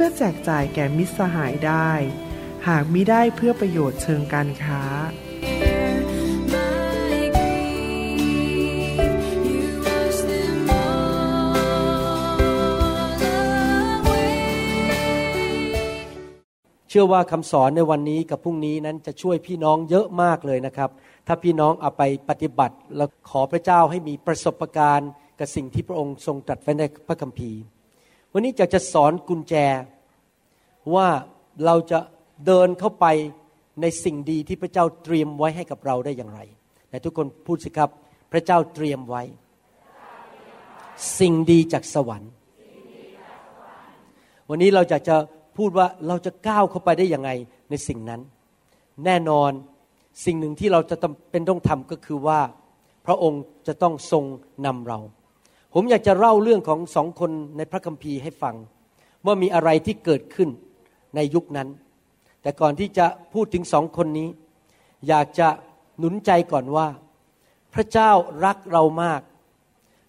[0.00, 1.90] พื่อแจกจ่ายแก่มิตรสหายได้
[2.68, 4.82] หากมิได้เพื่อประโยชน์เชิงการค้า
[16.88, 20.90] เชื่อว่าคำสอนในวันนี้กับพรุ่งนี้นั้นจะช่วยพี่น้องเยอะมากเลยนะครับ
[21.26, 27.60] ถ้าพี่น้องเอาไปปฏิบัติ แล้วขอพระเจ้าให้มีประสบการณ์กับสิ่งที่พระองค์ทรงตรัสไว้ในพระคัมภีร์
[28.32, 29.54] วันนี้อยากจะสอนกุญแจ
[30.94, 31.08] ว่า
[31.64, 31.98] เราจะ
[32.46, 33.06] เดินเข้าไป
[33.80, 36.40] ในสิ่งดีที่พระเจ้าเตรียมไว้ให้กับเราได้อย่างไร
[36.90, 37.90] แต่ทุกคนพูดสิครับ
[38.32, 39.22] พระเจ้าเตรียมไว้
[41.18, 42.32] สิ่งดีจากสวรรค์
[44.48, 45.16] วันนี้เราอยากจะ
[45.56, 47.30] พูดว่าเราจะก้าวเข้าไปได้ยังไง
[47.70, 48.20] ในสิ่งนั้น
[49.04, 49.50] แน่นอน
[50.24, 50.96] สิ่งหนึ่งที่เราจะ
[51.30, 52.40] เป็นต้องทำก็คือว่า
[53.06, 54.24] พระองค์จะต้องทรง
[54.66, 54.98] นำเรา
[55.74, 58.54] ผมอยากจะเล่าเรื่องของสองคนในพระคัมภีร์ให้ฟัง
[59.26, 60.48] ว่ามีอะไรที่เกิดขึ้น
[61.14, 61.68] ในยุคนั้น
[62.42, 64.28] แต่ก่อนที่จะพูดถึงสองคนนี้
[65.08, 65.48] อยากจะ
[65.98, 66.88] หนุนใจก่อนว่า
[67.74, 68.10] พระเจ้า
[68.44, 69.20] รักเรามาก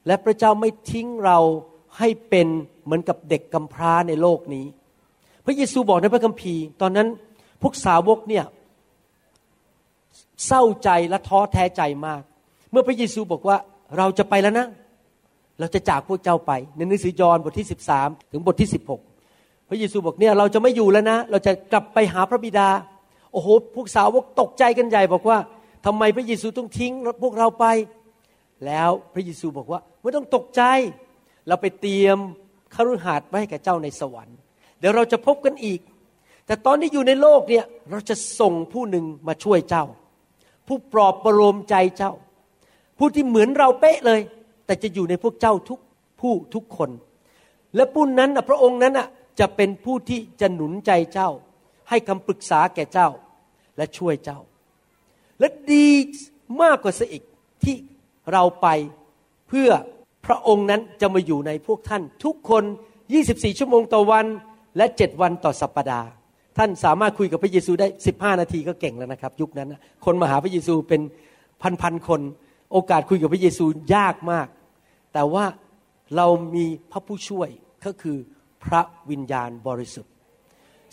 [0.07, 1.39] และพระเจ้าไม่ทิ้งเรา
[1.97, 2.47] ให้เป็น
[2.83, 4.65] เหมือนกับเด็กกำพร้าในโลกนี้
[5.45, 7.07] พระเยซูบอกในพระคัมภีร์ ตอนนั้น
[7.61, 8.45] พวกสาวกเนี่ย
[10.45, 12.21] เศร้าใจและท้อแท้ใจมาก
[12.71, 13.57] เมื่อพระเยซูบอกว่า
[13.97, 14.67] เราจะไปแล้วนะ
[15.59, 19.08] เราจะจากพวกเจ้าไป ในหนังสือยอห์นบทที่ 13 ถึงบทที่ 16
[19.69, 22.69] พระเยซูบอกเนี่ยเราจะไม่อยู่แล้วนะ เราจะกลับไปหาพระบิดา
[23.31, 25.37] โอ้โหพวกสาวกตกใจกันใหญ่บอกว่า
[25.85, 26.93] ทำไมพระเยซูต้องทิ้ง
[27.23, 27.65] พวกเราไป
[28.65, 30.61] แล้วพระเยซูบอกว่าไม่ต้องตกใจ
[31.47, 32.17] เราไปเตรียม
[32.75, 34.37] คฤหาสน์ไว้ให้แก่เจ้าในสวรรค์
[34.79, 35.79] เดี๋ยวเราจะพบกันอีก
[36.45, 39.85] แต่ตอนที่อยู่ในโลกเนี่ยเราจะส่งผู้หนึ่งมาช่วยเจ้า
[40.67, 42.11] ผู้ปลอบประโลมใจเจ้า
[42.97, 44.21] ผู้ที่เหมือนเราเป๊ะเลย
[44.65, 45.79] แต่จะอยู่ในพวกเจ้าทุก
[46.19, 46.89] ผู้ทุกคน
[47.75, 49.07] และผู้นั้นน่ะพระองค์นั้นน่ะ
[49.39, 51.29] จะเป็นผู้ที่จะหนุนใจเจ้า
[51.89, 53.09] ให้คำปรึกษาแก่เจ้า
[53.77, 54.39] และช่วยเจ้า
[55.39, 55.87] และดี
[56.61, 57.23] มากกว่าซะอีก
[57.63, 57.75] ที่
[58.31, 58.67] เราไป
[59.47, 59.69] เพื่อ
[60.25, 62.63] พระองค์นั้นจะมาอยู่ในพวกท่าน ทุกคน
[63.11, 64.25] 24 ชั่วโมงต่อวัน
[64.77, 66.09] และ 7 วันต่อสัปปดาห์
[66.57, 69.73] ท่านสามารถคุยกับพระเยซูได้ 15 นาทีก็เก่งแล้วนะครับ ยุคนั้น
[70.05, 71.01] คนมาหาพระเยซูเป็น
[71.81, 72.21] พันๆคน
[72.71, 74.47] โอกาสคุยกับพระเยซูยากมาก
[75.13, 75.45] แต่ว่า
[76.15, 77.49] เรามีพระผู้ช่วย
[77.85, 78.17] ก็คือ
[78.65, 80.11] พระวิญญาณบริสุทธิ์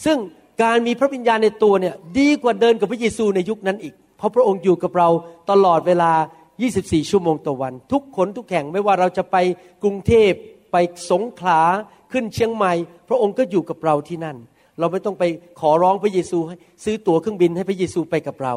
[0.05, 0.19] ซึ่ง
[0.63, 5.09] การมีพระวิญญาณในตัวเนี่ยดีกว่าเดินกับพระเยซูในยุคนั้นอีก เพราะพระองค์อยู่กับเรา
[5.51, 6.13] ตลอดเวลา
[6.61, 9.37] 24 ชั่วโมงต่อวัน ทุกคนทุกแห่งไม่ว่าเราจะไป
[9.83, 10.33] กรุงเทพ
[10.73, 10.77] ไป
[11.11, 11.61] สงขลา
[12.13, 12.73] ขึ้นเชียงใหม่
[13.09, 14.37] พระองค์ก็อยู่กับเราที่นั่น
[14.79, 15.25] เราไม่ต้องไป
[15.61, 18.55] ขอร้องพระเยซูให้ซื้อตั๋วเครื่องบินให้พระเยซูไปกับเรา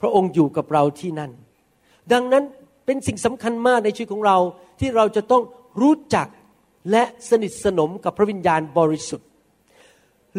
[0.00, 1.30] พระองค์อยู่กับเราที่นั่น
[2.12, 2.44] ดังนั้น
[2.86, 4.38] เป็นสิ่งสำคัญมากในชีวิตของเรา
[4.80, 5.42] ที่เราจะต้อง
[5.80, 6.26] รู้จัก
[6.90, 9.28] และสนิทสนมกับพระวิญญาณบริสุทธิ์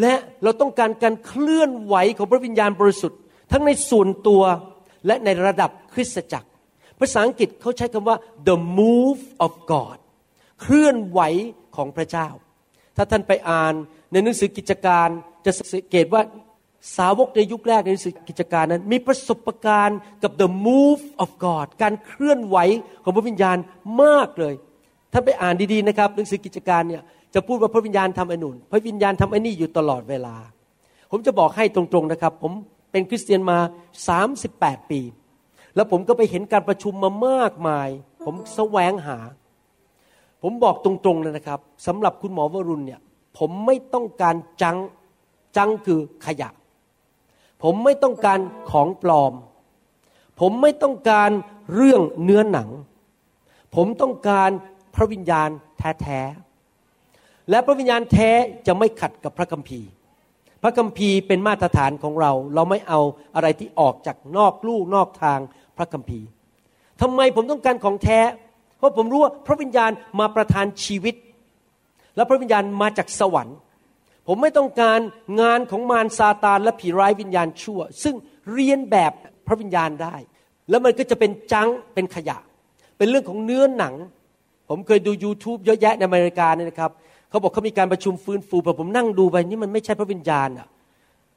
[0.02, 3.20] และเราต้องการการเคลื่อนไหวของพระวิญญาณบริสุทธิ์
[3.52, 4.44] ทั้งในส่วนตัว
[5.08, 6.50] และในระดับคริสตจักร
[7.00, 8.18] ภาษาอังกฤษเขาใช้คำว่า
[8.48, 9.98] the move of God
[10.62, 11.22] เคลื่อนไหว
[11.76, 12.28] ของพระเจ้า
[12.96, 13.74] ถ้าท่านไปอ่าน
[14.12, 15.08] ในหนังสือกิจการ
[15.46, 16.22] จะสังเกตว่า
[16.98, 22.58] สาวกในยุคแรกในหนังสือกิจการนั้น มีประสบการณ์กับ the move of God การเคลื่อนไหว
[23.04, 23.58] ของพระวิญญาณ
[24.02, 24.56] มากเลย
[25.14, 27.02] ท่านไปอ่านดีๆนะครับหนังสือกิจการเนี่ย
[27.34, 30.36] จะพูดว่าพระวิญญาณทำไอ้นู่นพระวิญญาณทำไอ้นี่อยู่ตลอดเวลา
[31.12, 32.52] ผมจะบอกให้ตรงๆนะครับ ผม
[32.92, 33.58] เป็นคริสเตียนมา
[34.24, 35.02] 38 ปี
[35.76, 37.90] แล้วผมก็ไปเห็นการประชุมมามากมาย
[38.26, 39.18] ผมแสวงหา
[40.42, 43.00] ผมบอกตรงๆเลยนะครับสำหรับคุณหมอวรุณเนี่ย
[43.38, 44.78] ผมไม่ต้องการจัง
[45.58, 46.50] จังคือขยะ
[47.64, 48.40] ผมไม่ต้องการ
[48.72, 49.34] ของปลอม
[50.40, 51.30] ผมไม่ต้องการ
[51.76, 52.70] เรื่องเนื้อหนัง
[53.76, 54.50] ผมต้องการ
[54.96, 58.30] พระวิญญาณแท้ๆและพระวิญญาณแท้
[58.68, 59.90] จะไม่ขัดกับพระคัมภีร์
[60.64, 63.00] พระคัมภีร์เป็นมาตรฐานของเรา เราไม่เอา
[63.36, 65.40] อะไรที่ออกจากนอกลู่นอกทาง
[65.78, 66.28] พระคัมภีร์
[67.02, 68.20] ทำไมผมต้องการของแท้
[68.78, 71.16] เพราะผมรู้ว่าพระวิญญาณมาประทานชีวิต
[72.16, 73.58] และพระวิญญาณมาจากสวรรค์
[74.28, 75.00] ผมไม่ต้องการ
[75.42, 78.16] งานของมารซาตานและผีร้ายวิญญาณชั่ว ซึ่ง
[78.54, 79.12] เรียนแบบ
[79.48, 80.16] พระวิญญาณได้
[80.70, 82.38] แล้วมันก็จะเป็นจังเป็นขยะ
[82.98, 83.96] เป็นเรื่องของเนื้อหนัง
[84.70, 86.92] ผมเคยดู YouTube เยอะแยะในอเมริกาเนี่ยนะครับ
[87.30, 90.68] เขาบอกเขามีการประชุมฟื้นฟูแต่ผมนั่งดูไปนี่มันไม่ใช่พระวิญญาณอะ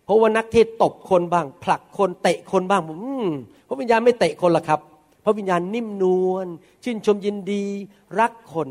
[0.04, 3.28] เพราะว่านักเทศตบคนบ้าง ผลักคนเตะคนบ้างผมอืม
[3.68, 4.80] พระวิญญาณไม่เตะคนหรอกครับ
[5.24, 6.46] พระวิญญาณนิ่มนวล
[6.84, 7.64] ชื่นชมยินดี
[8.20, 8.68] รักคน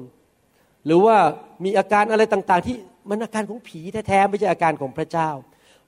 [0.85, 1.15] หรือว่า
[1.63, 2.75] มีอาการอะไรต่างๆ ที่
[3.09, 5.29] มันอาการของผีแท้ๆไม่ใช่อาการของพระเจ้า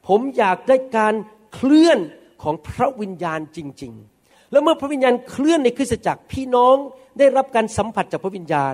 [0.08, 1.14] ผมอยากได้การ
[1.54, 2.00] เคลื่อน
[2.44, 4.17] ของพระวิญญาณจริง ๆ
[4.52, 6.76] แล้วเมื่อพระวิญญาณเคลื่อนในคริสตจักรพี่น้อง
[7.20, 8.74] ได้รับการสัมผัสจากพระวิญญาณ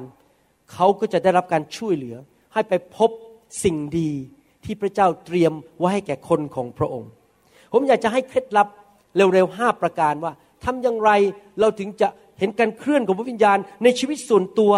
[0.74, 2.16] เขาก็จะได้รับการช่วยเหลือ
[2.54, 3.10] ให้ไปพบ
[3.64, 4.12] สิ่งดี
[4.66, 7.12] ที่พระเจ้าเตรียมไว้ให้แก่คนของพระองค์
[7.74, 8.68] ผมอยากจะให้เคล็ดลับ
[9.16, 10.32] เร็วๆห้าประการว่า
[10.64, 11.12] ทำอย่างไร
[11.60, 12.08] เราถึงจะ
[12.40, 14.74] เห็นการเคลื่อนของพระวิญญาณในชีวิตส่วนตัว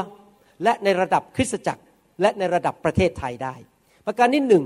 [0.64, 1.82] และในระดับคริสตจักร
[2.22, 3.56] และในระดับประเทศไทยได้
[4.06, 4.66] ประการที่หนึ่ง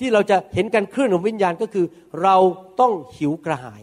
[0.00, 1.86] ที่เราจะเห็นการเคลื่อนของวิญญาณก็คือ
[2.22, 2.36] เรา
[2.80, 3.82] ต้องหิวกระหาย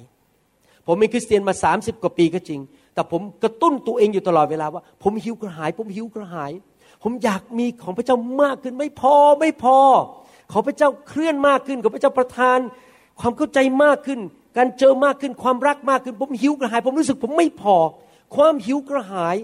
[0.87, 2.59] ผมเป็นคริสเตียนมา 30 กว่าปีก็จริง
[2.93, 6.51] แต่ผมกระตุ้นตัวเองอยู่ตลอดเวลาว่า ผมหิวกระหาย ผมหิวกระหาย
[7.03, 9.77] ผมอยากมีของพระเจ้ามากขึ้นไม่พอไม่พอ
[10.51, 12.59] ขอพระเจ้าเคลื่อนมากขึ้น ขอพระเจ้าประทาน
[13.19, 14.19] ความเข้าใจมากขึ้น
[14.57, 17.75] การเจอมากขึ้นความรักมากขึ้น ผมหิวกระหาย ผมรู้สึกผมไม่พอ
[18.35, 19.35] ความหิวกระหาย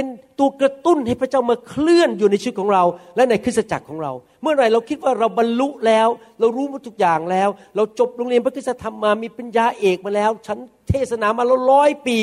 [0.00, 2.84] เป็นตัวกระตุ้นให้พระเจ้ามาเคลื่อนอยู่ในชีวิตของเรา
[3.16, 4.12] และในคริสตจักรของเรา
[4.42, 6.08] เมื่อไหร่เราคิดว่าเราบรรลุแล้ว
[6.40, 10.58] เรารู้หมดทุกอย่างแล้ว เราจบโรงเรียนพระคริสตธรรมมามีปัญญาเอกมาแล้ว ฉัน
[10.88, 12.18] เทศนามาแล้วร้อยปี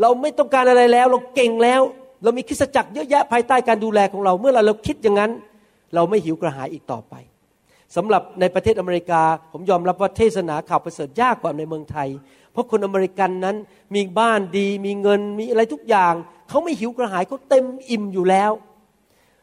[0.00, 1.80] เราไม่ต้องการอะไรแล้ว เราเก่งแล้ว
[2.22, 5.30] เรามีคริสตจักรเยอะแยะภายใต้การดูแลของเรา เมื่อเราเราคิดอย่างนั้น
[5.94, 7.14] เราไม่หิวกระหายอีกต่อไป
[7.96, 9.22] สำหรับในประเทศอเมริกา
[9.52, 12.08] ผมยอมรับว่าเทศนาข่าวประเสริฐยากกว่าในเมืองไทย
[12.52, 13.56] เพราะคนอเมริกันนั้น
[13.94, 16.14] มีบ้านดี มีเงินมีอะไรทุกอย่าง
[16.48, 18.52] เขาไม่หิวกระหายเขาเต็มอิ่มอยู่แล้ว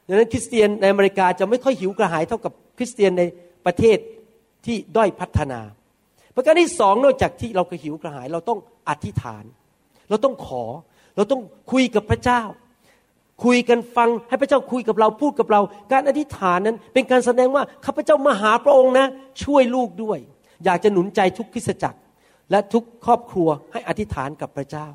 [0.08, 3.24] ดังนั้นคริสเตียนในอเมริกาจะไม่ค่อยหิวกระหายเท่ากับคริสเตียนใน
[3.66, 3.98] ประเทศ
[4.66, 5.60] ที่ด้อยพัฒนา
[6.36, 8.60] ประการที่สองนอกจากที่เราเคยหิวกระหาย เราต้อง
[8.90, 9.44] อธิษฐาน
[10.10, 10.64] เราต้องขอ
[11.16, 12.42] เราต้องคุยกับพระเจ้า
[13.46, 15.62] คุยกันฟังให้พระเจ้าคุยกับเราพูดกับเรา
[15.92, 19.08] การอธิษฐานนั้นเป็นการแสดงว่าข้าพเจ้ามาหาพระองค์นะ
[19.44, 20.20] ช่วยลูกด้วย
[20.66, 22.00] อยากจะหนุนใจทุกคริสตจักร
[22.52, 24.88] และทุกครอบครัวให้อธิษฐานกับพระเจ้า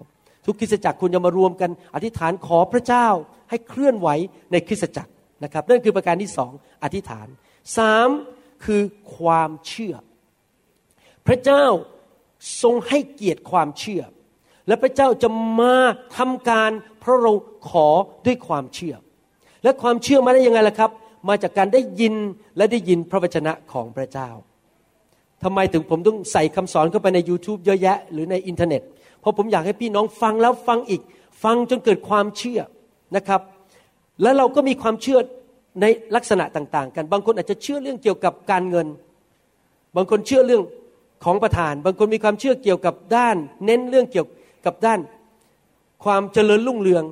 [0.46, 3.08] ทุกคริสตจักรควรจะมารวมกันอธิษฐานขอพระเจ้า
[3.50, 4.08] ให้เคลื่อนไหว
[4.52, 5.12] ในคริสตจักร
[5.44, 6.52] นะครับนั่นคือประการที่สอง
[6.82, 7.26] อธิษฐาน
[7.76, 8.08] สาม
[8.64, 8.82] คือ
[9.16, 9.94] ความเชื่อ
[11.26, 11.64] พระเจ้า
[12.62, 14.02] ทรงให้เกียรติความเชื่อ
[14.69, 15.28] และพระเจ้าจะ
[15.60, 15.75] มา
[16.16, 16.70] ทำการ
[17.00, 17.32] เพราะเรา
[17.70, 17.88] ขอ
[18.26, 18.94] ด้วยความเชื่อ
[19.62, 20.90] และความเชื่อมาได้ยังไงล่ะครับ
[21.28, 22.14] มาจากการได้ยิน
[22.56, 24.31] และได้ยินพระวจนะของพระเจ้า
[25.44, 28.83] ทำไมถึงผมต้องใส่คำสอนเข้าไปใน YouTube เยอะแยะ หรือในอินเทอร์เน็ต
[29.21, 31.03] เพราะผมอยากให้พี่น้องฟังแล้วฟังอีก
[31.44, 32.61] ฟังจนเกิดความเชื่อ
[33.17, 33.41] นะครับ
[34.23, 35.19] แล้วเราก็มีความเชื่อ
[35.81, 35.87] ใน
[36.17, 38.87] ลักษณะต่าง ๆ กัน บางคนอาจจะเชื่อเรื่องเกี่ยวกับการเงิน
[39.97, 40.62] บางคนเชื่อเรื่อง
[41.25, 44.27] ของประทาน บางคนมีความเชื่อเกี่ยวกับด้าน เน้นเรื่องเกี่ยว
[44.67, 45.00] กับด้าน
[46.05, 47.05] ความเจริญรุ่งเรือง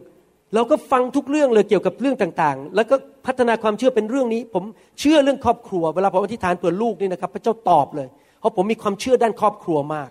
[0.55, 4.65] เราก็ฟังทุกเรื่องเลยเกี่ยวกับเรื่องต่างๆ แล้วก็พัฒนาความเชื่อเป็นเรื่องนี้ ผม
[5.01, 8.09] เชื่อเรื่องครอบครัว เวลาผมอธิษฐานเผื่อลูกนี่นะครับ พระเจ้าตอบเลย
[8.41, 10.11] เพราะผมมีความเชื่อด้านครอบครัวมาก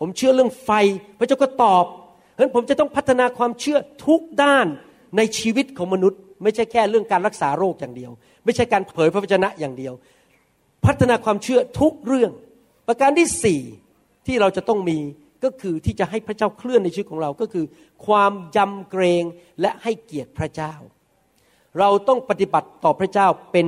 [0.00, 0.70] ผมเชื่อเรื่องไฟ
[1.18, 1.84] พระเจ้าก็ตอบ
[2.32, 4.66] เพราะนั้นผมจะต้องพัฒนาความเชื่อทุกด้าน
[5.16, 8.10] ในชีวิตของมนุษย์ ไม่ใช่แค่เรื่องการรักษาโรคอย่างเดียว
[8.44, 9.94] ไม่ใช่การเผยพระวจนะอย่างเดียว
[10.86, 12.32] พัฒนาความเชื่อทุกเรื่อง
[12.88, 13.60] ประการที่สี่
[14.26, 14.98] ที่เราจะต้องมี
[15.44, 17.64] ก็คือที่จะให้พระเจ้าเคลื่อนในชีวิตของเราก็คือ
[18.06, 19.24] ความยำเกรง
[19.60, 20.74] และให้เกียรติพระเจ้า
[21.78, 23.66] เราต้องปฏิบัติต่อพระเจ้าเป็น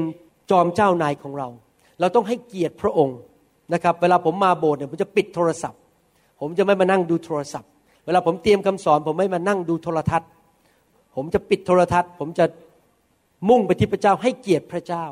[0.50, 1.48] จอมเจ้านายของเรา
[2.00, 3.18] เราต้องให้เกียรติพระองค์
[3.72, 5.80] นะครับเวลาผมมาโบสถ์เนี่ยผมจะปิดโทรศัพท์
[6.40, 7.68] ผมจะไม่มานั่งดูโทรศัพท์
[8.06, 10.28] เวลาผมเตรียมคำสอน ผมไม่มานั่งดูโทรทัศน์
[11.16, 12.44] ผมจะปิดโทรทัศน์ ผมจะ
[13.48, 15.04] มุ่งไปที่พระเจ้าให้เกียรติพระเจ้า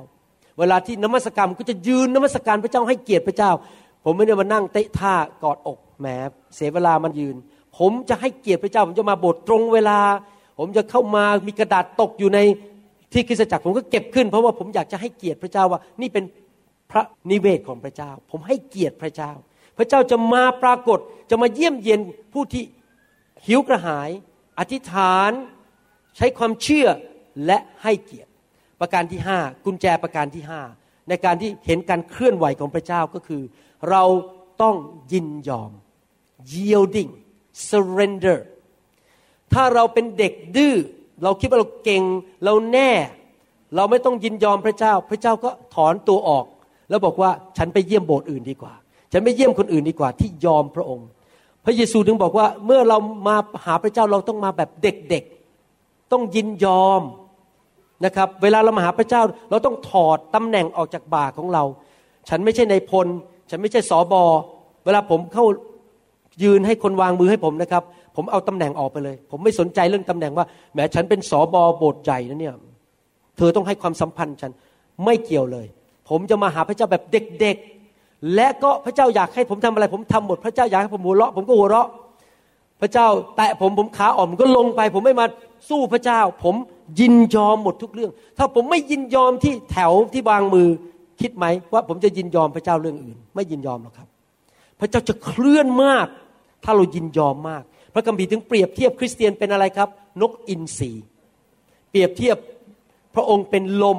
[0.59, 3.51] เวลาที่นมัสการก็จะยืนนมัสการพระเจ้าให้เกียรติพระเจ้า
[4.05, 6.07] ผมไม่ได้มานั่งเตะท่ากอดอกแหม
[6.55, 7.37] เสียเวลามันยืน
[7.79, 9.99] ผมจะให้เกียรติพระเจ้า ผมจะมาโบสถ์ตรงเวลา
[10.59, 12.39] ผมจะเข้ามามีกระดาษตกอยู่ใน
[13.13, 16.25] ที่คริสตจักรผมก็เก็บขึ้น เพราะว่าผมอยากจะให้เกียรติพระเจ้าว่านี่เป็น
[16.91, 19.33] พระนิเวศของพระเจ้า ผมให้เกียรติพระเจ้า
[19.79, 20.99] พระเจ้าจะมาปรากฏ
[21.31, 22.01] จะมาเยี่ยมเยียน
[22.33, 22.65] ผู้ที่
[23.47, 24.11] หิวกระหาย
[24.59, 25.31] อธิษฐาน
[26.17, 26.87] ใช้ความเชื่อ
[27.47, 28.31] และให้เกียรติ
[28.81, 30.61] ประการที่ห้ากุญแจประการที่ห้า
[31.09, 33.43] ในการที่เห็นการเคลื่อนไหวของพระเจ้าก็คือ
[33.91, 34.05] เรา
[34.63, 34.77] ต้อง
[35.13, 35.73] ยินยอม
[36.53, 37.13] yielding
[37.69, 38.39] surrender
[39.53, 40.75] ถ้าเราเป็นเด็กดื้อ
[41.23, 42.03] เราคิดว่าเราเก่ง
[42.45, 42.93] เราแน่
[43.77, 46.47] เราไม่ต้องยินยอมพระเจ้า พระเจ้าก็ถอนตัวออก
[46.91, 48.75] แล้วบอกว่าฉันไปเยี่ยมโบสถ์อื่นดีกว่า
[49.13, 51.07] ฉันไปเยี่ยมคนอื่นดีกว่า ที่ยอมพระองค์
[51.65, 57.03] พระเยซูถึงบอกว่าเมื่อเรามาหาพระเจ้าเราต้องมาแบบเด็กๆ ต้องยินยอม
[58.05, 61.63] นะครับ เวลาเรามาหาพระเจ้าเราต้องถอดตำแหน่งออกจากบ่าของเรา
[62.29, 63.07] ฉันไม่ใช่ในพล
[63.51, 64.23] ฉันไม่ใช่สอบอ
[64.85, 65.45] เวลาผมเข้า
[66.43, 67.83] ยืนให้คนวางมือให้ผมนะครับ
[68.17, 72.55] ผมเอาตำแหน่งออกไปเลย ผมไม่สนใจเรื่องตำแหน่งว่าแหมฉันเป็นสอบอโบสถ์ใหญ่นะเนี่ย
[73.37, 74.53] เธอต้องให้ความสัมพันธ์ฉัน
[75.05, 75.67] ไม่เกี่ยวเลย
[76.11, 81.89] ผมจะมาหาพระเจ้าแบบเด็กๆ และก็พระเจ้าอยากให้ผมทำอะไร ผมทำหมด พระเจ้าอยากให้ผมหัวเราะผมก็หัวเราะ
[82.81, 85.27] พระเจ้าแตะผมผมขาอ่อนผมก็ลงไป ผมไม่มา
[85.69, 86.55] สู้พระเจ้า ผม
[87.01, 90.69] ยินยอมหมดทุกเรื่อง ถ้าผมไม่ยินยอมที่แถวที่วางมือ
[91.21, 94.09] คิดไหมว่าผมจะยินยอมพระเจ้าเรื่องอื่น ไม่ยินยอมหรอกครับ
[94.81, 96.07] พระเจ้าจะเคลื่อนมาก
[96.65, 97.63] ถ้าเรายินยอมมาก
[97.95, 99.89] พระคัมภีร์ถึงเปรียบเทียบคริสเตียนเป็นอะไรครับ
[100.21, 100.93] นกอินทรี
[101.91, 102.37] เปรียบเทียบ
[103.15, 103.99] พระองค์เป็นลม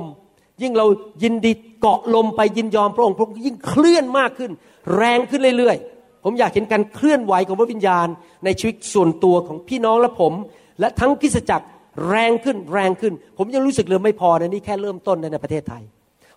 [0.62, 0.86] ยิ่งเรา
[1.24, 1.52] ยินดี
[1.82, 4.52] เกาะลมไปยินยอมพระองค์พระองค์ยิ่งเคลื่อนมากขึ้น
[4.96, 8.08] แรงขึ้นเรื่อยๆ ผมอยากเห็นการเคลื่อนไหวของพระวิญญาณ
[8.46, 10.34] ในชีวิตส่วนตัวของพี่น้องและผม
[10.80, 11.66] และทั้งคริสจักร
[12.10, 15.84] แรงขึ้นแรงขึ้น ผมยังรู้สึกเลยไม่พอนะนี่แค่เริ่มต้นในประเทศไทย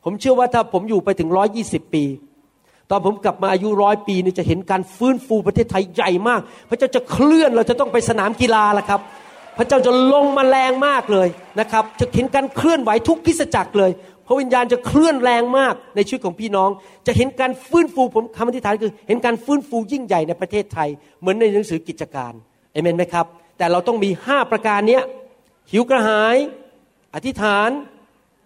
[0.04, 2.04] ผมเชื่อว่าถ้าผมอยู่ไปถึงร้อยี่สิบปี
[2.90, 9.00] ตอนผมกลับมาอายุร้อยปีนี่จะเห็นการฟื้นฟูประเทศไทยใหญ่มาก พระเจ้าจะเคลื่อนเราจะต้องไปสนามกีฬาล้วครับ
[9.58, 11.28] พระเจ้าจะลงมาแรงมากเลย
[11.60, 13.90] นะครับ จะเห็นการเคลื่อนไหวทุกคริสจักรเลย
[14.26, 16.70] พระวิญญาณจะเคลื่อนแรงมากในชีวิตของพี่น้อง
[17.06, 20.88] จะเห็นการฟื้นฟูผมคำอธิษฐานคือ เห็นการฟื้นฟูยิ่งใหญ่ในประเทศไทย
[21.20, 22.32] เหมือนในหนังสือกิจการ
[22.72, 23.26] เอเมนไหมครับ
[23.58, 25.02] แต่เราต้องมีห้าประการเนี้ย
[25.70, 26.36] หิวกระหาย
[27.14, 27.70] อธิษฐาน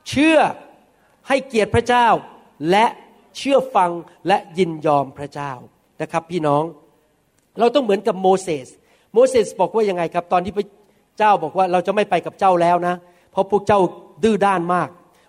[0.08, 0.38] เชื่อ
[1.28, 2.06] ให้เกียรติพระเจ้า
[2.70, 2.87] และ
[3.37, 3.90] เชื่อฟัง
[4.28, 5.52] และยินยอมพระเจ้า
[6.02, 6.64] นะครับ พี่น้อง
[7.58, 8.68] เราต้องเหมือนกับโมเสส
[9.14, 10.66] โมเสสบอกว่ายังไงครับ ตอนที่พระ
[11.18, 12.94] เจ้าบอกว่าเราจะไม่ไปกับเจ้าแล้วนะ
[13.32, 13.80] เพราะพวกเจ้า
[14.25, 14.88] ดื้อด้านมาก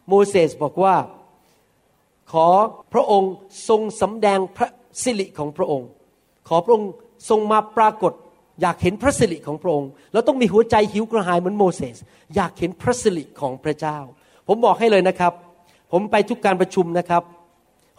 [0.10, 0.96] โมเสสบอกว่า
[2.32, 2.48] ขอ
[2.94, 3.32] พระองค์
[3.70, 4.70] ทรงสำแดงพระ
[5.04, 5.90] สิริของพระองค์
[6.48, 6.92] ขอพระองค์
[7.30, 8.14] ทรงมาปรากฏ
[8.62, 11.98] อยากเห็นพระสิริของพระองค์เราต้องมีหัวใจหิวกระหายเหมือนโมเสส
[12.36, 13.98] อยากเห็นพระสิริของพระเจ้า
[14.48, 15.34] ผมบอกให้เลยนะครับ
[15.92, 17.24] ผมไปทุกการประชุมนะครับ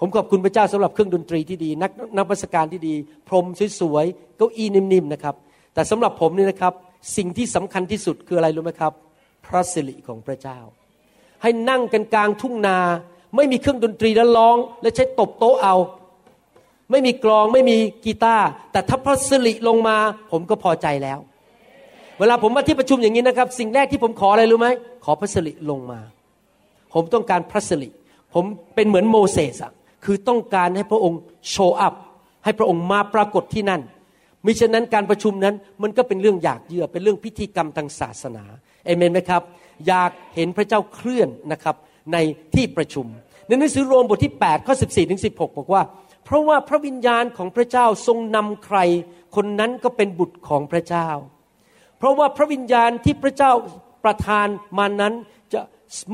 [0.00, 2.95] ผมขอบคุณพระเจ้าสำหรับเครื่องดนตรีที่ดี นักนักบัสการที่ดี
[3.29, 3.47] พรม
[3.81, 5.35] สวยๆเก้าอี้นิ่มๆนะครับ
[5.75, 6.75] แต่สำหรับผมนี่นะครับ
[7.17, 8.93] สิ่งที่สำคัญที่สุดคืออะไรรู้ไหมครับ
[9.47, 10.59] พระสิริของพระเจ้า
[11.42, 12.78] ให้นั่งกันกลางทุ่งนา
[13.37, 15.76] ไม่มีเครื่องดนตรีแล้วร้อง และใช้ตบโต๊ะเอา
[16.90, 19.97] ไม่มีกลองไม่มีกีตาร์แต่ถ้าพระสิริลงมา
[20.30, 21.18] ผมก็พอใจแล้ว
[22.18, 24.68] เวลาผมมาที่ประชุมอย่างนี้นะครับ สิ่งแรกที่ผมขออะไรรู้ไหม
[25.04, 26.00] ขอพระสิริลงมา
[26.92, 27.88] ผมต้องการพระสิริ
[28.35, 28.44] ผม
[28.75, 29.73] เป็นเหมือนโมเสสอะ
[30.04, 31.20] คือต้องการให้พระองค์
[31.50, 31.94] โชว์อัพ
[32.44, 33.80] ให้พระองค์มาปรากฏที่นั่น
[34.47, 38.44] มิฉะนั้นการประชุมนั้นมันก็เป็นเรื่องอยากเยื่อเป็นเรื่องพิธีกรรมทางศาสนา
[38.85, 39.42] เอเมนไหมครับ
[39.88, 41.76] อยากเห็นพระเจ้าเคลื่อนนะครับ
[42.12, 42.16] ใน
[42.54, 43.06] ที่ประชุม
[43.47, 45.82] ในหนังสือโรมบทที่8ข้อ14ถึง16 บอกว่า
[46.25, 48.78] เพราะว่าพระวิญญาณของพระเจ้าทรงนำใคร
[49.37, 51.09] คนนั้นก็เป็นบุตรของพระเจ้า
[51.99, 53.52] เพราะว่าพระวิญญาณที่พระเจ้า
[54.04, 54.47] ประทาน
[54.78, 55.14] มานั้น
[55.52, 55.61] จะ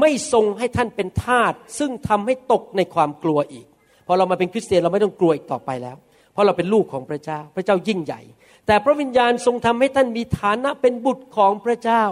[0.00, 3.66] ไม่ทรงให้ท่านเป็นทาสซึ่งทำให้ตกในความกลัวอีก
[4.06, 5.96] พอเรามาเป็นคริสเตียนเราไม่ต้องกลัวอีกต่อไปแล้ว
[6.36, 8.20] เพราะเราเป็นลูกของพระเจ้า พระเจ้ายิ่งใหญ่
[8.66, 12.04] แต่พระวิญญาณทรงทำให้ท่านมีฐานะเป็นบุตรของพระเจ้า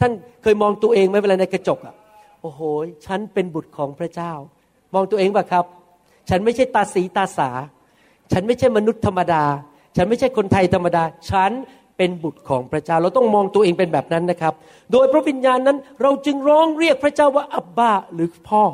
[0.00, 1.94] ท่านเคยมองตัวเองไหมเวลาในกระจกอะ
[2.42, 2.60] โอ้โห
[3.06, 4.32] ฉันเป็นบุตรของพระเจ้า
[4.94, 5.64] มองตัวเองป่ะครับ
[6.28, 7.50] ฉันไม่ใช่ตาสีตาสา
[8.32, 9.44] ฉันไม่ใช่มนุษย์ธรรมดา
[9.96, 11.50] ฉันไม่ใช่คนไทยธรรมดา ฉัน
[11.96, 14.54] เป็นบุตรของพระเจ้า เราต้องมองตัวเองเป็นแบบนั้นนะครับ
[14.92, 18.64] โดยพระวิญญาณนั้นเราจึงร้องเรียกพระเจ้าว่าอับบาหรือพ่อ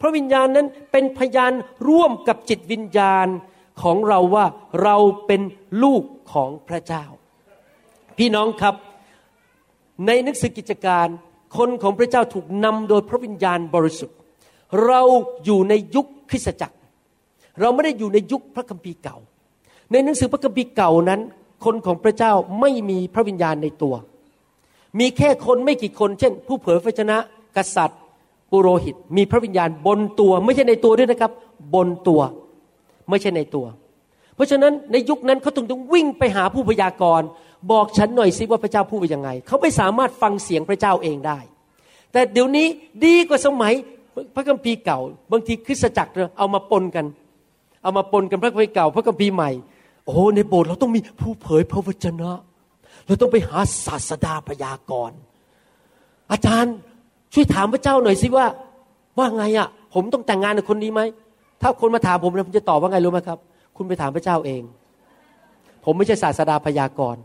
[0.00, 1.52] พระวิญญาณนั้นเป็นพยาน
[1.88, 3.26] ร่วมกับจิตวิญญาณ
[3.82, 4.46] ของเราว่า
[4.82, 5.40] เราเป็น
[5.82, 6.02] ลูก
[6.32, 7.04] ของพระเจ้า
[8.18, 8.74] พี่น้องครับ
[10.06, 11.06] ในหนังสือกิจการ
[11.56, 14.16] คนของพระเจ้าถูกนำโดยพระวิญญาณบริสุทธิ์
[14.86, 15.00] เรา
[15.44, 16.76] อยู่ในยุคคริสตจักร
[17.60, 19.16] เราไม่ได้อยู่ในยุคพระคัมภีร์เก่า
[19.92, 21.20] ในหนังสือพระคัมภีร์เก่านั้น
[21.64, 23.94] คนของพระเจ้าไม่มีพระวิญญาณในตัว
[24.98, 27.16] มีแค่คนไม่กี่คน เช่น ผู้เผยพระชนะ
[27.56, 28.00] กษัตริย์
[28.50, 31.32] ปุโรหิต มีพระวิญญาณบนตัว ไม่ใช่ในตัวด้วยนะครับ
[31.74, 32.20] บนตัว
[33.10, 33.66] ไม่ใช่ในตัว
[34.34, 37.26] เพราะฉะนั้นในยุคนั้นเขาต้องต้องวิ่งไปหาผู้พยากรณ์
[37.72, 41.38] บอกฉันหน่อยสิว่าพระเจ้าพูดว่ายังไง เขาไม่สามารถฟังเสียงพระเจ้าเองได้
[42.12, 42.66] แต่เดี๋ยวนี้
[43.04, 43.72] ดีกว่าสมัย
[44.34, 45.00] พระคัมภีร์เก่า
[45.32, 47.06] บางทีคริสตจักรเอามาปนกัน
[47.82, 49.50] เอามาปนกันพระคัมภีร์เก่า พระคัมภีร์ใหม่
[50.06, 52.32] โอ้ในโบสถ์เราต้องมีผู้เผยพระวจนะ
[53.06, 55.18] เราต้องไปหาศาสดาพยากรณ์
[56.32, 56.74] อาจารย์
[57.32, 58.46] ช่วยถามพระเจ้าหน่อยสิว่า
[59.18, 61.00] ว่าไงอะ ผมต้องแต่งงานกับคนนี้ไหม
[61.66, 63.38] ถ้าคนมาถามผมเนี่ยผมจะตอบว่าไงรู้ไหมครับ
[63.76, 64.62] คุณไปถามพระเจ้าเอง
[65.84, 67.22] ผมไม่ใช่ศาสดาพยากรณ์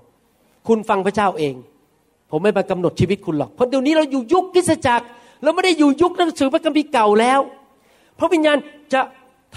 [0.68, 1.56] คุณฟังพระเจ้าเอง
[2.32, 5.06] ผมไม่มากำหนดชีวิตคุณหรอกเพราะเดี๋ยวนี้เราอยู่ยุคคริสจักร
[5.44, 7.40] เราไม่ได้อยู่ยุคหนังสือพระคัมภีร์เก่าแล้ว
[8.20, 8.58] พระวิญญาณ
[8.94, 9.02] จะ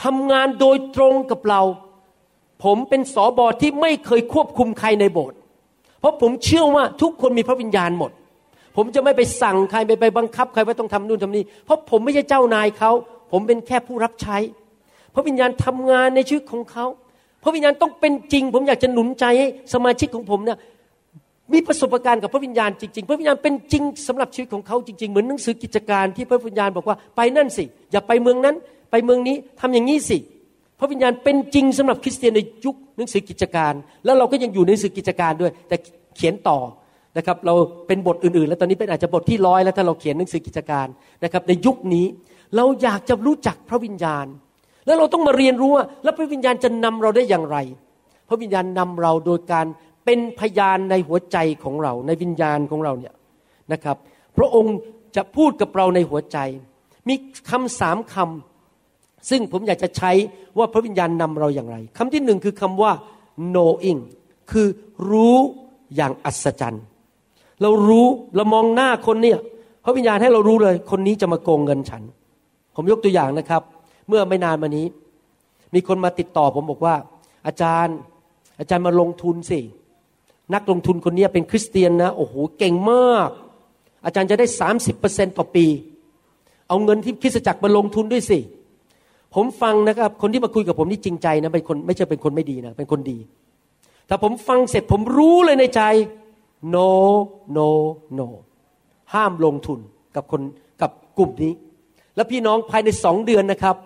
[0.03, 1.63] ทำงานโดยตรงกับเรา
[2.65, 5.39] ผมเป็นสอบอที่ไม่เคยควบคุมใครในโบสถ์
[6.01, 8.11] เพราะผมเชื่อว่าทุกคนมีพระวิญญาณหมด
[8.77, 12.91] ผมจะไม่ไปสั่งใครไปไปบังคับใครว่าต้องทำนู่นทำนี่เพราะผมไม่ใช่เจ้านายเขา
[13.33, 14.37] ผมเป็นแค่ผู้รับใช้
[15.15, 16.87] พระวิญญาณทำงานในชีวิตของเขา
[17.43, 20.59] พระวิญญาณต้องเป็นจริง ผมอยากจะหนุนใจให้สมาชิกของผมเนี่ย
[21.53, 28.57] มีประสบการณ์กับพระวิญญาณจริงๆ พระวิญญาณเป็นจริงสำหรับชีวิตของเขาจริงๆ เหมือนหนังสือกิจการที่พระวิญญาณบอกว่าไปนั่นสิ อย่าไปเมืองนั้น
[28.91, 30.19] ไปเมืองนี้ทำอย่างนี้สิ
[30.79, 33.73] พระวิญญาณเป็นจริงสำหรับคริสเตียนในยุคหนังสือกิจการ
[34.05, 35.77] แล้วเราก็ยังอยู่ในหนังสือกิจการด้วย แต่
[36.17, 36.59] เขียนต่อ
[37.17, 37.55] นะครับ เรา
[37.87, 40.87] เป็นบทอื่นๆ แล้วตอนนี้เป็นอาจจะบทที่ร้อยแล้วถ้าเราเขียนหนังสือกิจการ
[41.25, 42.07] นะครับในยุคนี้
[42.57, 44.27] เราอยากจะรู้จักพระวิญญาณ
[44.87, 47.57] แล้วเราต้องมาเรียนรู้ว่าแล้วพระวิญญาณจะนำเราได้อย่างไร
[48.29, 49.67] พระวิญญาณนำเราโดยการ
[50.05, 53.15] เป็นพยานในหัวใจของเรา ในวิญญาณของเราเนี่ย
[53.73, 53.97] นะครับ
[54.37, 54.77] พระองค์
[55.17, 56.39] จะพูดกับเราในหัวใจ
[57.09, 57.15] มี
[57.51, 60.13] คำสามคำซึ่งผมอยากจะใช้
[60.59, 62.93] ว่าพระวิญญาณนำเราอย่างไรคำที่หนึ่งคือคำว่า
[63.55, 64.01] knowing
[64.51, 64.67] คือ
[65.11, 65.37] รู้
[65.97, 66.85] อย่างอัศจรรย์
[67.63, 69.39] เรารู้เรามองหน้าคนเนี่ย
[69.85, 72.03] พระวิญญาณให้เรารู้เลย คนนี้จะมาโกงเงินฉัน
[72.77, 73.63] ผมยกตัวอย่างนะครับ
[74.09, 74.87] เมื่อไม่นานมานี้
[75.75, 76.95] มีคนมาติดต่อผมบอกว่า
[77.47, 77.97] อาจารย์
[78.59, 79.61] อาจารย์มาลงทุนสิ
[80.55, 83.31] นักลงทุนคนนี้เป็นคริสเตียนนะ โอ้โห เก่งมาก
[84.05, 85.67] อาจารย์จะได้สามสิบเปอร์เซ็นต่อปี
[86.69, 88.39] เอาเงินที่คริสจักรมาลงทุนด้วยสิ
[89.35, 93.19] ผมฟังนะครับ คนที่มาคุยกับผมนี่จริงใจนะ เป็นคนไม่ใช่เป็นคนไม่ดีนะ เป็นคนดี
[94.07, 95.83] แต่ผมฟังเสร็จผมรู้เลยในใจ
[96.75, 96.91] no
[97.57, 97.69] no
[98.19, 98.29] no
[99.15, 99.79] ห้ามลงทุน
[100.17, 100.43] กับคน
[100.81, 101.53] กับกลุ่มนี้
[102.17, 103.77] แล้วพี่น้องภายในสองเดือนนะครับ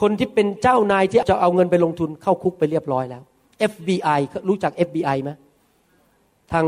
[0.00, 3.22] คนที่เป็นเจ้านายที่จะเอาเงินไปลงทุนเข้าคุกไปเรียบร้อยแล้ว
[3.72, 5.30] FBI รู้จัก FBI ไหม
[6.52, 6.66] ทาง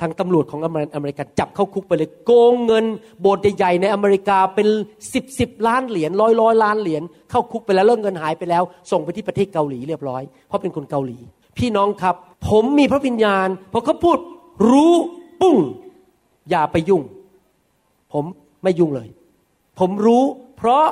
[0.00, 0.70] ทางตำรวจของอ
[1.00, 2.84] เมริกันจับเข้าคุกไปเลยโกงเงิน
[3.20, 4.68] โบสถ์ใหญ่ในอเมริกาเป็น
[5.14, 11.18] สิบสิบล้านเหรียญร้อยร้อยล้านเหรียญเข้าคุกไปแล้วเรื่องเงินหายไปแล้ว ส่งไปที่ประเทศเกาหลีเรียบร้อย เพราะเป็นคนเกาหลี
[11.58, 12.14] พี่น้องครับ
[12.48, 14.18] ผมมีพระวิญญาณพอเขาพูด
[14.70, 14.94] รู้
[15.40, 15.56] ปุ้ง
[16.50, 17.02] อย่าไปยุ่ง
[18.12, 18.24] ผม
[18.62, 19.08] ไม่ยุ่งเลย
[19.78, 20.24] ผมรู้
[20.56, 20.84] เพราะ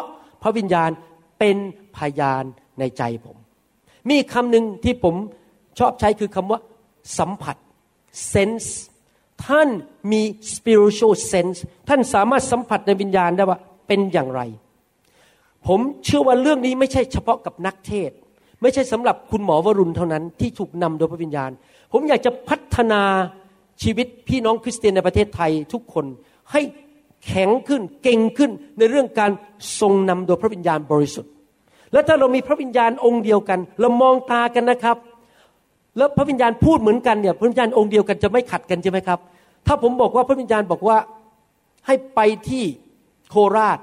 [0.43, 0.91] พระวิญญาณ
[1.39, 1.57] เป็น
[1.97, 2.45] พยาน
[2.79, 3.37] ในใจผม
[4.11, 5.15] มีคำหนึ่งที่ผม
[5.79, 6.61] ชอบใช้คือคำว่า
[7.19, 7.57] สัมผัส
[8.33, 8.69] sense
[9.47, 9.69] ท่าน
[10.13, 10.23] มี
[10.55, 11.59] spiritual sense
[11.89, 14.41] ท่านสามารถสัมผัสในวิญญาณได้ว่าเป็นอย่างไร
[15.67, 18.11] ผมเชื่อว่าเรื่องนี้ไม่ใช่เฉพาะกับนักเทศ
[18.63, 21.51] ไม่ใช่สำหรับคุณหมอวรุณเท่านั้นที่ถูกนำโดยพระวิญญาณ
[21.93, 23.03] ผมอยากจะพัฒนา
[23.83, 26.07] ชีวิตพี่น้องคริสเตียนในประเทศไทยทุกคน
[26.53, 26.61] ให้
[27.27, 29.33] แข็งขึ้นเก่งขึ้นในเรื่องการ
[29.81, 31.33] ทรงนำโดยพระวิญญาณบริสุทธิ์
[31.97, 34.97] แล้วถ้าเรามีพระวิญญาณองค์เดียวกัน เรามองตากันนะครับ
[35.97, 39.19] แล้วพระวิญญาณพูดเหมือนกันเนี่ยพระวิญญาณองค์เดียวกันจะไม่ขัดกันใช่ไหมครับ
[39.67, 40.97] ถ้าผมบอกว่าพระวิญญาณบอกว่า
[41.87, 42.65] ให้ไปที่
[43.31, 43.79] โคราช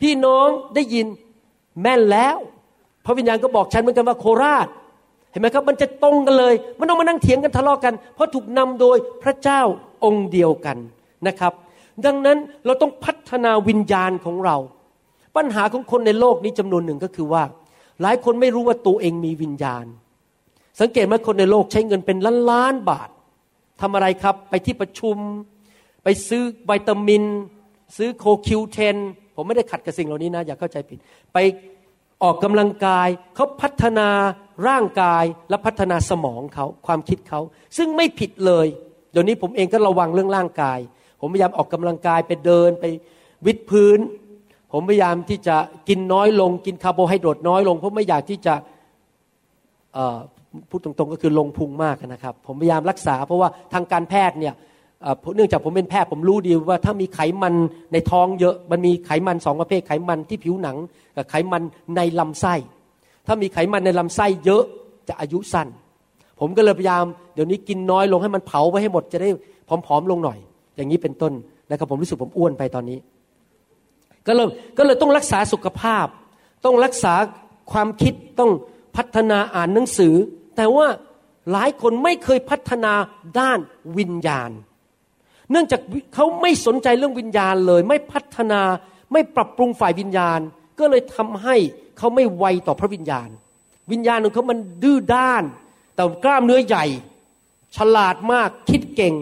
[0.00, 1.06] พี่น้องได้ยิน
[1.82, 2.36] แม่นแล้ว
[3.06, 4.68] พระวิญญาณก็บอกฉันเหมือนกันว่าโคราช
[5.30, 9.60] เห็นไหมครับมันจะตรงกันเลยมันต้องมานั่งเถียงกันทะเลาะกัน เพราะถูกนำโดยพระเจ้า
[10.04, 10.76] องค์เดียวกัน
[11.26, 11.52] นะครับ
[12.06, 14.56] ดังนั้นเราต้องพัฒนาวิญญาณของเรา
[15.36, 17.42] ปัญหาของคนในโลกนี้จำนวนหนึ่งก็คือว่า
[18.02, 19.86] หลายคนไม่รู้ว่าตัวเองมีวิญญาณ
[20.80, 23.08] สังเกตไหมคนในโลกใช้เงินเป็นล้านล้านบาท
[23.80, 25.16] ทำอะไรครับ ไปที่ประชุม
[26.04, 27.22] ไปซื้อวิตามิน
[27.96, 28.96] ซื้อโคคิวเทน
[29.36, 30.98] ผมไม่ได้ขัดกับสิ่งเหล่านี้นะ อย่าเข้าใจผิด
[31.32, 31.38] ไป
[32.22, 34.08] ออกกำลังกายเขาพัฒนา
[34.68, 37.40] ร่างกายและพัฒนาสมองเขาความคิดเขา
[37.76, 38.66] ซึ่งไม่ผิดเลย
[39.12, 40.78] เดี๋ยวนี้ผมเองก็ระวังเรื่องร่างกาย
[41.20, 42.84] ผมพยายามออกกำลังกายไปเดินไป
[43.46, 43.98] วิดพื้น
[44.72, 45.56] ผมพยายามที่จะ
[45.88, 48.54] กินน้อยลง กินคาร์โบไฮเดรตน้อยลง เพราะไม่อยากที่จะ
[50.70, 54.54] พูดตรงๆก็คือลงพุงมากนะครับ ผมพยายามรักษา เพราะว่าทางการแพทย์เนี่ย
[55.36, 57.54] เนื่องจากผมเป็นแพทย์ผมรู้ดีว่าถ้ามีไขมัน
[57.92, 60.76] ในท้องเยอะมันมีไขมันสองประเภทไขมันที่ผิวหนัง
[61.16, 61.62] กับไขมัน
[61.96, 62.54] ในลำไส้
[63.26, 64.62] ถ้ามีไขมันในลำไส้เยอะ
[65.08, 65.68] จะอายุสั้น
[66.40, 67.04] ผมก็เลยพยายาม
[67.34, 69.28] เดี๋ยวนี้กินน้อยลงให้มันเผาไปให้หมดจะได้
[69.68, 70.38] ผอมๆลงหน่อย
[70.76, 71.32] อย่างนี้เป็นต้น
[71.70, 72.98] นะครับผมรู้สึกผมอ้วนไปตอนนี้
[74.26, 76.06] ก็เลยก็เลยต้องรักษาสุขภาพ
[76.64, 77.14] ต้องรักษา
[77.72, 78.52] ความคิดต้อง
[78.96, 80.14] พัฒนาอ่านหนังสือ
[80.56, 80.86] แต่ว่า
[81.52, 82.92] หลายคนไม่เคยพัฒนา
[83.38, 83.58] ด้าน
[83.98, 84.50] วิญญาณ
[85.50, 85.80] เนื่องจาก
[86.14, 88.60] เขาไม่สนใจเรื่องวิญญาณเลย ไม่พัฒนา
[89.12, 90.40] ไม่ปรับปรุงฝ่ายวิญญาณ
[90.78, 91.56] ก็เลยทำให้
[91.98, 93.28] เขาไม่ไวต่อพระวิญญาณ
[93.92, 95.42] วิญญาณของเขามันดื้อด้าน
[95.94, 96.84] แต่กล้ามเนื้อใหญ่
[97.76, 99.14] ฉลาดมากคิดเก่ง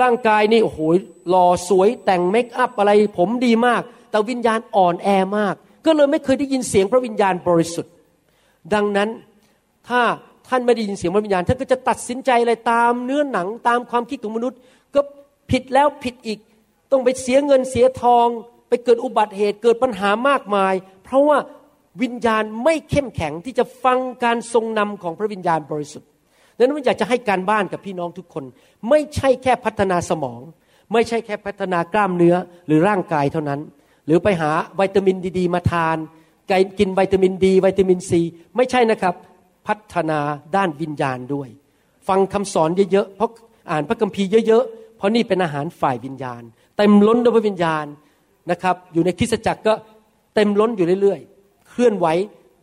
[0.00, 0.80] ร่างกายนี่โอ้โห
[1.28, 3.82] หล่อสวยแต่งเมคอัพอะไรผมดีมาก
[4.14, 5.54] แต่วิญญาณอ่อนแอมาก
[5.86, 7.92] ก็เลยไม่เคยได้ยินเสียงพระวิญญาณบริสุทธิ์
[8.74, 9.08] ดังนั้น
[9.88, 10.00] ถ้า
[10.48, 14.58] ท่านไม่ได้ยินเสียงพระวิญญาณท่านก็จะตัดสินใจอะไรตามเนื้อหนังตามความคิดของมนุษย์
[14.94, 15.00] ก็
[15.50, 16.38] ผิดแล้วผิดอีก
[16.90, 18.26] ต้องไปเสียเงินเสียทอง
[18.68, 20.74] ไปเกิดอุบัติเหตุเกิดปัญหามากมาย
[21.04, 21.38] เพราะว่า
[22.02, 26.08] วิญญาณไม่เข้มแข็งที่จะฟังการทรงนำของพระวิญญาณบริสุทธิ์
[26.56, 28.44] ดังนั้นผมอยากจะให้การบ้านกับพี่น้องทุกคน
[28.90, 30.40] ไม่ใช่แค่พัฒนาสมอง
[30.92, 33.60] ไม่ใช่แค่พัฒนากล้ามเนื้อหรือร่างกายเท่านั้น
[34.06, 35.96] หรือไปหาวิตามินดีๆมาทาน
[36.78, 38.20] กินวิตามินดีวิตามินซี
[38.56, 39.14] ไม่ใช่นะครับ
[39.66, 40.20] พัฒนา
[40.56, 41.48] ด้านวิญญาณด้วย
[42.08, 43.30] ฟังคำสอนเยอะๆเพราะ
[43.70, 46.42] อ่านพระคัมภีร์เยอะๆเพราะนี่เป็นอาหารฝ่ายวิญญาณ
[46.76, 47.84] เต็มล้นด้วยพระวิญญาณ
[48.50, 49.72] นะครับอยู่ในคริสตจักรก็
[50.34, 52.06] เต็มล้นอยู่เรื่อยๆ เคลื่อนไหว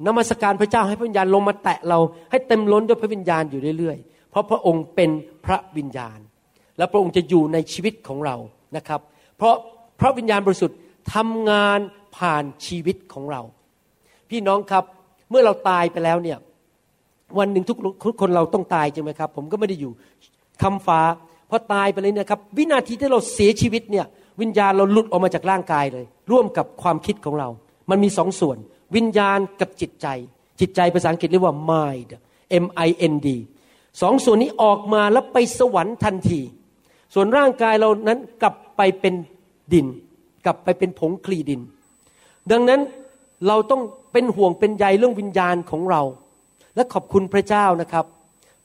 [0.07, 1.99] นมัสการพระเจ้าให้พระวิญญาณลงมาแตะเรา
[2.31, 5.09] ให้เต็มล้นด้วยพระวิญญาณอยู่เรื่อยๆ เพราะพระองค์เป็น
[5.45, 6.19] พระวิญญาณ
[6.77, 8.35] และพระองค์จะอยู่ในชีวิตของเรา
[8.77, 9.01] นะครับ
[9.37, 9.55] เพราะ
[9.99, 10.77] พระวิญญาณบริสุทธิ์
[11.13, 11.79] ทำงาน
[12.17, 13.41] ผ่านชีวิตของเรา
[14.29, 14.83] พี่น้องครับ
[15.29, 16.37] เมื่อเราตายไปแล้วเนี่ย
[17.39, 19.91] วันหนึ่งทุกทุกคนเราต้องตายใช่ไหมครับ ผมก็ไม่ได้อยู่
[20.61, 21.01] คำฟ้า
[21.49, 24.05] พอตายไปเลยนะครับ วินาทีที่เราเสียชีวิตเนี่ย
[24.41, 27.49] วิญญาณเราหลุดออกมาจากร่างกายเลย ร่วมกับความคิดของเรา
[27.89, 28.57] มันมีสองส่วน
[28.95, 30.07] วิญญาณกับจิตใจ
[30.59, 32.11] จิตใจภาษาอังกฤษเรียกว่า mind
[32.63, 33.27] M I N D
[34.01, 36.41] สองส่วนนี้ออกมาแล้วไปสวรรค์ทันที
[37.13, 39.13] ส่วนร่างกายเรานั้นกลับไปเป็น
[39.73, 39.87] ดิน
[40.45, 41.61] กลับไปเป็นผงคลีดิน
[42.51, 42.81] ดังนั้น
[43.47, 43.81] เราต้อง
[44.13, 46.01] เป็นห่วงเป็นใยเรื่องวิญญาณของเรา
[46.75, 48.05] และขอบคุณพระเจ้านะครับ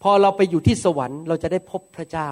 [0.02, 2.28] พอเราไปอยู่ที่สวรรค์เราจะได้พบพระเจ้า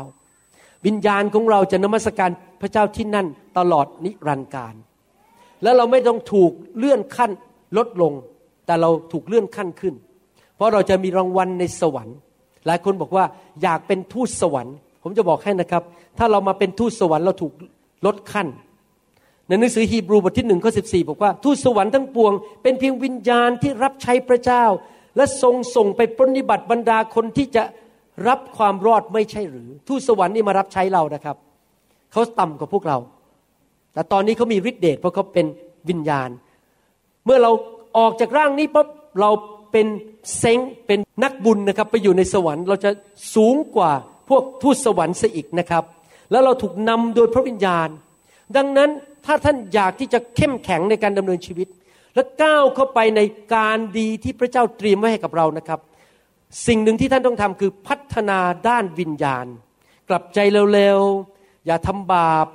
[0.87, 2.31] วิญญาณของเราจะนมัสการ
[2.61, 3.27] พระเจ้าที่นั่น
[3.59, 4.75] ตลอดนิรันดร์การ
[5.63, 7.31] แล้วเราไม่ต้องถูกเลื่อนขั้น
[7.77, 8.13] ลดลง
[8.67, 9.95] แต่เราถูกเลื่อนขั้นขึ้น
[10.57, 12.17] เพราะเราจะมีรางวัลในสวรรค์
[12.67, 13.25] หลายคนบอกว่า
[13.63, 15.83] อยากเป็นทูตสวรรค์ ผมจะบอกให้นะครับ
[16.19, 17.53] ถ้าเรามาเป็นทูตสวรรค์เราถูก
[18.07, 18.47] ลดขั้น
[19.49, 24.65] ในหนังสือฮีบรูบทที่หนึ่งข้อสิบบอกว่าทูตสวรรค์ทั้งปวง เป็นเพียงวิญญาณที่รับใช้พระเจ้า
[25.17, 27.63] และทรงส่งไปปฏิบัติบรรดาคนที่จะ
[28.29, 31.37] รับความรอดไม่ใช่หรือ ทูตสวรรค์นี่มารับใช้เรานะครับ
[32.13, 32.99] เขาต่ำกว่าพวกเรา
[33.93, 35.47] แต่ตอนนี้เขามีฤทธิเดชเพราะเขาเป็น
[35.89, 36.31] วิญญาณ
[37.25, 37.51] เมื่อเรา
[37.99, 38.87] ออกจากร่างนี้ปั๊บ
[39.21, 39.31] เรา
[39.73, 39.87] เป็น
[40.39, 42.91] เซ้งเป็นนักบุญนะครับ ไปอยู่ในสวรรค์เราจะ
[43.35, 43.93] สูงกว่า
[44.29, 45.85] พวกทูตสวรรค์ซะอีกนะครับ
[46.31, 47.89] แล้วเราถูกนำโดยพระวิญญาณ
[48.57, 48.91] ดังนั้น
[49.25, 51.69] ถ้าท่านอยากที่จะเข้มแข็งในการดำเนินชีวิต
[52.15, 53.21] และก้าวเข้าไปใน
[53.55, 55.81] การดีที่พระเจ้าเตรียมไว้ให้กับเรานะครับ
[56.67, 59.47] สิ่งหนึ่งที่ท่านต้องทำคือพัฒนาด้านวิญญาณ
[60.09, 60.39] กลับใจ
[60.75, 62.47] เร็วๆ อย่าทำบาป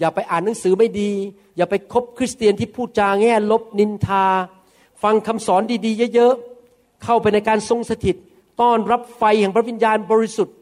[0.00, 1.12] อย่าไปอ่านหนังสือไม่ดี
[1.56, 4.26] อย่าไปคบคริสเตียนที่พูดจาแง่ลบนินทา
[5.02, 8.16] ฟังคำสอนดีๆ เยอะๆ เข้าไปในการทรงสถิต
[8.60, 10.56] ต้อนรับไฟแห่งพระวิญญาณบริสุทธิ์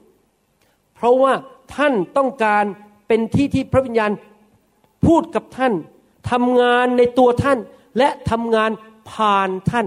[0.95, 1.33] เพราะว่า
[1.75, 2.65] ท่านต้องการ
[3.09, 4.11] เป็นที่ที่พระวิญญาณ
[5.07, 5.73] พูดกับท่าน
[6.31, 7.59] ทำงานในตัวท่าน
[7.99, 8.71] และทำงาน
[9.13, 9.87] ผ่านท่าน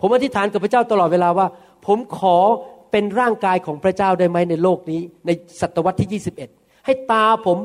[0.00, 1.46] ผมอธิษฐานกับพระเจ้าตลอดเวลาว่า
[1.86, 2.36] ผมขอ
[2.92, 7.58] เป็นร่างกายของพระเจ้าได้ไหมในโลกนี้ ในศตวรรษที่ 21 ให้ตาผม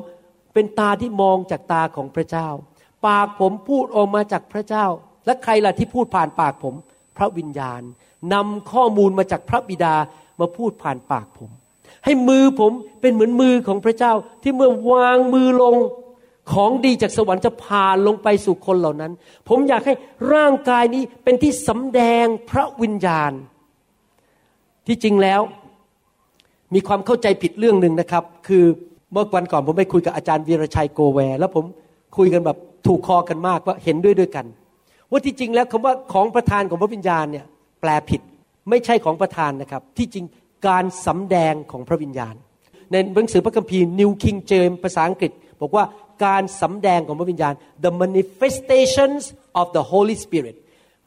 [0.54, 2.48] เป็นตาที่มองจากตาของพระเจ้า
[3.08, 4.86] ปากผมพูดออกมาจากพระเจ้า
[5.26, 6.74] และใครล่ะที่พูดผ่านปากผม
[7.18, 7.82] พระวิญญาณ
[8.34, 9.96] นำข้อมูลมาจากพระบิดา
[10.40, 11.50] มาพูดผ่านปากผม
[12.06, 15.76] ให้มือผมเป็นเหมือนมือของพระเจ้าที่เมื่อวางมือลง
[16.54, 19.12] ของดีจากสวรรค์จะผ่านลงไปสู่คนเหล่านั้น
[19.50, 19.94] ผมอยากให้
[20.34, 23.32] ร่างกายนี้เป็นที่สำแดงพระวิญญาณ
[24.88, 25.42] ที่จริงแล้ว
[26.74, 28.64] มีความเข้าใจผิดเรื่องหนึ่งนะครับ คือ
[29.12, 31.66] เมื่อวันก่อนผมไปคุยกับอาจารย์วีรชัยโกแวร์แล้วผม
[32.18, 32.58] คุยกันแบบ
[32.88, 34.46] ถูกคอกันมากว่าเห็นด้วยด้วยกัน
[35.12, 37.46] ว่าที่จริงแล้วคำว่าของประธานของพระวิญญาณเนี่ย
[37.82, 38.22] แปลผิด
[38.70, 40.26] ไม่ใช่ของประธานนะครับ ที่จริง
[40.68, 42.36] การสำแดงของพระวิญญาณ
[42.92, 45.32] ในหนังสือพระคัมภีร์ New King James ภาษาอังกฤษ
[45.62, 45.84] บอกว่า
[46.24, 47.54] การสำแดงของพระวิญญาณ
[47.84, 49.24] the manifestations
[49.60, 50.56] of the Holy Spirit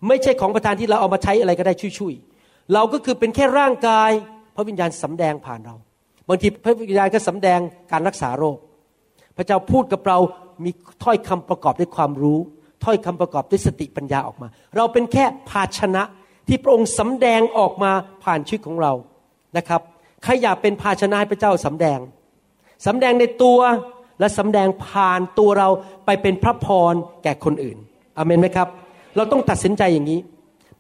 [0.09, 4.11] ไม่ใช่ของประธานที่เราเอามาใช้อะไรก็ได้ช่ยๆเราก็คือเป็นแค่ร่างกาย
[4.57, 5.77] พระวิญญาณสำแดงผ่านเรา
[6.29, 7.59] บางทีพระวิญญาณก็สำแดง
[7.93, 8.57] การรักษาโรค
[9.37, 10.19] พระเจ้าพูดกับเรา
[10.65, 10.71] มี
[11.05, 12.39] ถ้อยคำประกอบด้วยความรู้
[12.85, 16.03] ถ้อยคำประกอบด้วยสติปัญญาออกมา เราเป็นแค่ภาชนะ
[16.49, 17.93] ที่พระองค์สำแดงออกมา
[18.25, 18.93] ผ่านชีวิตของเรา
[19.57, 19.81] นะครับ
[20.23, 21.99] ใครอยากเป็นภาชนะให้พระเจ้าสำแดง
[22.87, 23.59] สำแดงในตัว
[24.23, 25.69] และสำแดงผ่านตัวเรา
[26.07, 27.79] ไปเป็นพระพรแก่คนอื่น
[28.17, 28.69] อเมนไหมครับ
[29.17, 30.21] เราต้องตัดสินใจอย่างนี้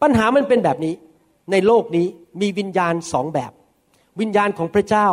[0.02, 0.94] ปัญหามันเป็นแบบนี้
[1.50, 2.07] ในโลกนี้
[2.40, 3.52] มีวิญญาณสองแบบ
[4.20, 5.09] วิญญาณของพระเจ้า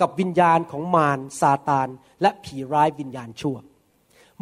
[0.00, 1.88] กับวิญญาณของมารซาตาน
[2.22, 3.56] และผีร้ายวิญญาณชั่ว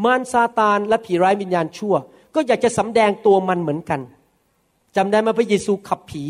[0.05, 1.95] มารซาตานและผีร้ายวิญญาณชั่ว
[2.35, 4.01] ก็อยากจะสำแดงตัวมันเหมือนกัน
[4.97, 6.25] จำได้ไหมพระเยซูขับผี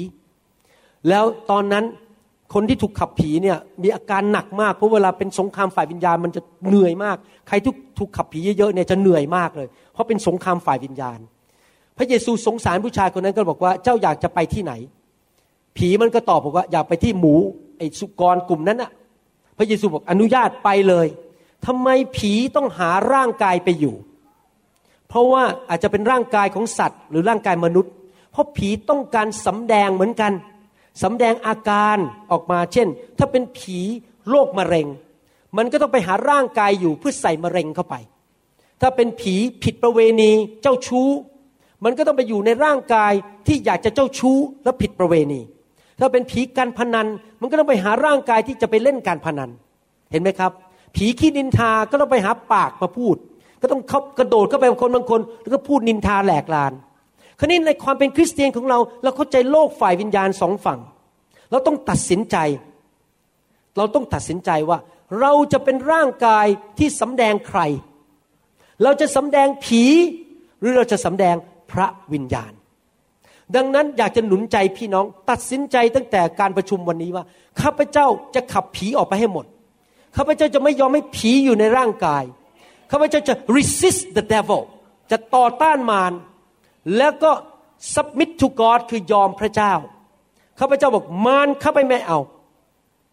[1.09, 1.85] แล้วตอนนั้น
[2.55, 7.17] คนที่ถูกขับผีเนี่ยมีอาการหนักมากเพราะเวลาเป็นสงครามฝ่ายวิญญาณมันจะเหนื่อยมาก
[7.49, 11.19] ใครทุกถูกขับผีเยอะๆเนี่ยจะเหนื่อยมากเลย เพราะเป็นสงครามฝ่ายวิญญาณ
[11.99, 14.73] พระเยซูสงสารผู้ชายคนนั้นก็บอกว่าเจ้าอยากจะไปที่ไหน
[15.77, 17.35] ผีมันก็ตอบบอกว่าอยากไปที่หมู
[17.79, 18.91] ไอ้สุกรกลุ่มนั้นอะ
[19.59, 21.07] พระเยซูบอกอนุญาตไปเลย
[21.67, 23.95] ทำไมผีต้องหาร่างกายไปอยู่
[25.09, 27.93] เพราะว่าอาจจะเป็นร่างกายของสัตว์ หรือร่างกายมนุษย์
[28.33, 30.33] เพราะผีต้องการสำแดงเหมือนกัน
[31.03, 31.97] สำแดงอาการ
[32.33, 33.79] ออกมาเช่น ถ้าเป็นผี
[34.29, 34.87] โรคมะเร็ง
[35.57, 37.95] มันก็ต้องไปหาร่างกายอยู่เพื่อใส่มะเร็งเข้าไป
[38.81, 40.31] ถ้าเป็นผีผิดประเวณี
[40.63, 41.09] เจ้าชู้
[41.85, 43.13] มันก็ต้องไปอยู่ในร่างกาย
[43.47, 45.41] ที่อยากจะเจ้าชู้และผิดประเวณี
[46.01, 47.07] ถ้าเป็นผีการพนัน
[47.41, 49.51] มันก็ต้องไปหาร่างกายที่จะไปเล่นการพนัน
[50.13, 50.53] เห็นไหมครับ
[50.97, 53.17] ผีขี้นินทาก็ต้องไปหาปากมาพูด
[53.63, 56.73] ก็ต้องเข้ากระโดดเข้าไปกับคนบางคน แล้วก็พูดนินทาแหลกลาน
[57.43, 60.81] ราวนี้ในความเป็นคริสเตียนของเรา เราเข้าใจโลกฝ่ายวิญญาณสองฝั่ง
[61.51, 62.37] เราต้องตัดสินใจ
[63.77, 64.79] เราต้องตัดสินใจว่า
[65.21, 66.47] เราจะเป็นร่างกาย
[66.79, 67.61] ที่สำแดงใคร
[68.83, 69.83] เราจะสำแดงผี
[70.61, 71.37] หรือเราจะสำแดง
[71.73, 72.53] พระวิญญาณ
[73.57, 77.25] ดังนั้นอยากจะหนุนใจพี่น้องตัดสินใจตั้งแต่การประชุมวันนี้ว่า
[77.61, 79.47] ข้าพเจ้าจะขับผีออกไปให้หมด
[80.17, 82.25] ข้าพเจ้าจะไม่ยอมให้ผีอยู่ในร่างกาย
[82.91, 84.63] ข้าพเจ้าจะ resist the devil
[85.11, 86.13] จะต่อต้านมาร
[86.97, 87.31] แล้วก็
[87.95, 89.73] submit to God คือยอมพระเจ้า
[90.59, 92.19] ข้าพเจ้าบอกมารข้าไปไม่เอา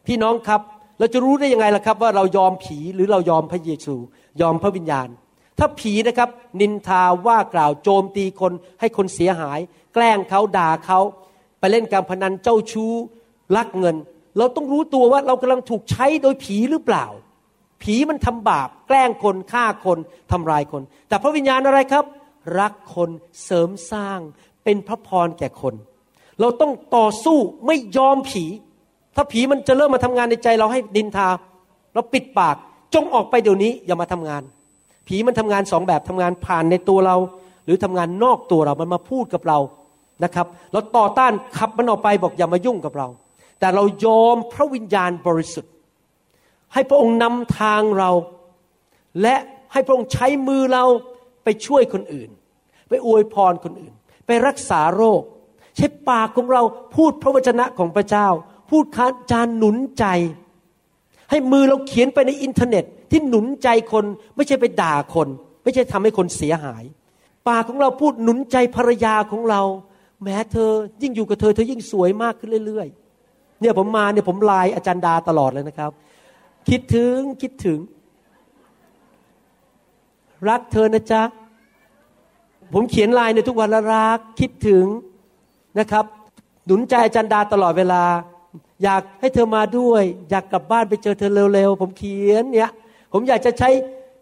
[0.07, 0.61] พี่น้องครับ
[0.99, 3.95] เราจะรู้ได้ยังไงล่ะครับ ว่าเรายอมผีหรือเรายอมพระเยซู
[4.41, 5.07] ยอมพระวิญญาณ
[5.59, 6.29] ถ้าผีนะครับ
[6.61, 9.59] นินทาว่ากล่าวโจมตีคนให้คนเสียหาย
[9.93, 10.99] แกล้งเขาด่าเขา
[11.59, 12.93] ไปเล่นการพนันเจ้าชู้
[13.55, 13.95] ลักเงิน
[14.37, 17.05] เราต้องรู้ตัวว่าเรากำลังถูกใช้โดยผีหรือเปล่า
[17.83, 19.97] ผีมันทำบาป แกล้งคนฆ่าคน
[20.31, 22.05] ทำลายคน แต่พระวิญญาณอะไรครับ
[22.59, 23.09] รักคน
[23.43, 24.19] เสริมสร้าง
[24.63, 25.73] เป็นพระพรแก่คน
[26.39, 28.45] เราต้องต่อสู้ไม่ยอมผี
[29.15, 31.29] ถ้าผีมันจะเริ่มมาทำงานในใจเราให้ดินทา
[31.93, 32.55] เราปิดปาก
[32.93, 34.43] จงออกไปเดี๋ยวนี้อย่ามาทำงาน
[35.07, 37.15] ผีมันทำงานสองแบบทำงานผ่านในตัวเรา
[37.65, 39.59] หรือทำงานนอกตัวเรามันมาพูดกับเรา
[40.23, 43.07] นะครับ เราต่อต้านขับมันออกไปบอกอย่ามายุ่งกับเรา
[43.59, 45.71] แต่เรายอมพระวิญญาณบริสุทธิ์
[46.73, 48.11] ให้พระองค์นำทางเรา
[49.21, 49.35] และ
[49.73, 50.85] ให้พระองค์ใช้มือเรา
[51.49, 52.29] ไปช่วยคนอื่น
[52.89, 53.93] ไปอวยพรคนอื่น
[54.27, 55.21] ไปรักษาโรค
[55.75, 56.61] ใช้ปากของเรา
[56.95, 58.27] พูดพระวจนะของพระเจ้า
[58.69, 60.05] พูดคาจานหนุนใจ
[61.29, 65.27] ให้มือเราเขียนไปในอินเทอร์เน็ต ที่หนุนใจคน ไม่ใช่ไปด่าคน
[65.63, 66.83] ไม่ใช่ทำให้คนเสียหาย
[67.47, 69.61] ปากของเราพูดหนุนใจภรรยาของเรา
[70.23, 75.91] แม้เธอยิ่งอยู่กับเธอเธอยิ่งสวยมากขึ้นเรื่อยๆ เนี่ยผมมาเนี่ยผมไลน์อาจารย์ดาตลอดเลยนะครับ
[76.69, 77.79] คิดถึงคิดถึง
[80.49, 81.21] รักเธอนะจ๊ะ
[82.73, 84.85] ผมเขียนไลน์ในทุกวันละรักคิดถึง
[85.79, 86.05] นะครับ
[86.65, 88.03] หนุนใจอาจารย์ดาตลอดเวลา
[88.83, 92.71] อยากให้เธอมาด้วย อยากกลับบ้านไปเจอเธอเร็วๆ ผมเขียนเนี่ย
[93.13, 93.69] ผมอยากจะใช้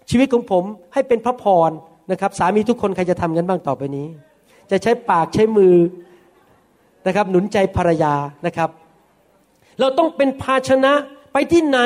[0.09, 1.71] ชีวิตของผมให้เป็นพระพร
[2.11, 4.07] นะครับ สามีทุกคนใครจะทำกันบ้างต่อไปนี้
[4.71, 5.75] จะใช้ปากใช้มือ
[7.07, 8.13] นะครับ หนุนใจภรรยา
[8.45, 8.69] นะครับ
[9.79, 10.93] เราต้องเป็นภาชนะ
[11.33, 11.79] ไปที่ไหน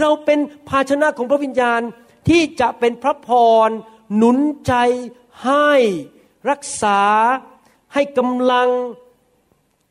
[0.00, 0.38] เราเป็น
[0.68, 1.80] ภาชนะของพระวิญญาณ
[2.28, 3.28] ที่จะเป็นพระพ
[3.66, 3.68] ร
[4.16, 4.74] หนุนใจ
[5.44, 5.70] ให้
[6.50, 7.00] รักษา
[7.94, 8.68] ให้กำลัง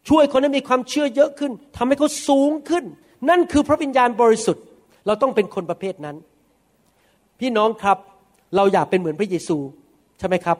[0.09, 2.83] ช่วยคนให้มีความเชื่อเยอะขึ้นทำให้เขาสูงขึ้น
[3.29, 4.63] นั่นคือพระวิญญาณบริสุทธิ์
[5.05, 6.15] เราต้องเป็นคนประเภทนั้น
[7.39, 7.97] พี่น้องครับ
[8.55, 9.57] เราอยากเป็นเหมือนพระเยซู
[10.19, 10.57] ใช่ไหมครับ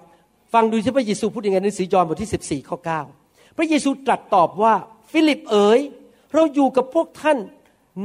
[0.54, 2.78] ฟังดูที่พระเยซูพูดยังไงในสือยอห์นบทที่ 14ข้อ
[3.18, 4.74] 9พระเยซูตรัสตอบว่า
[5.12, 5.80] ฟิลิปเอ๋ย
[6.34, 7.38] เราอยู่กับพวกท่าน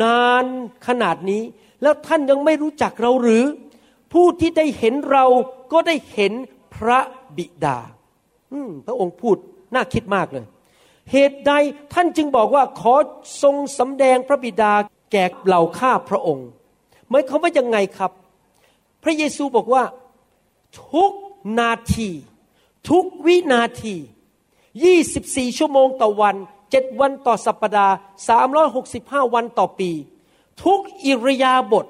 [0.03, 0.45] นาน
[0.87, 1.43] ขนาดนี้
[1.83, 3.45] แล้วท่านยังไม่รู้จักเราหรือ
[4.13, 5.25] ผู้ที่ได้เห็นเรา
[5.73, 6.33] ก็ได้เห็น
[6.79, 7.01] พระ
[7.37, 7.79] บิดา
[8.87, 9.37] พระองค์พูด
[9.75, 10.47] น่าคิดมากเลย
[11.13, 11.53] เหตุใด
[11.93, 12.95] ท่านจึงบอกว่าขอ
[13.43, 14.73] ทรงสำแดงพระบิดา
[15.13, 16.49] แก่เหล่าข้าพระองค์
[17.09, 18.13] หมายความว่ายังไงครับ
[19.03, 19.85] พระเยซูบอกว่า
[20.93, 21.13] ทุก
[21.61, 22.11] นาที
[22.91, 23.97] ทุกวินาที
[24.77, 26.37] 24 ชั่วโมงต่อวัน
[26.69, 27.95] 7วันต่อสัปปดาห์
[28.65, 29.91] 365 วันต่อปี
[30.65, 31.87] ทุกอิริยาบถ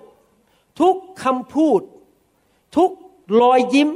[0.81, 1.81] ทุกคำพูด
[2.77, 2.91] ทุก
[3.41, 3.91] รอยยิ้ม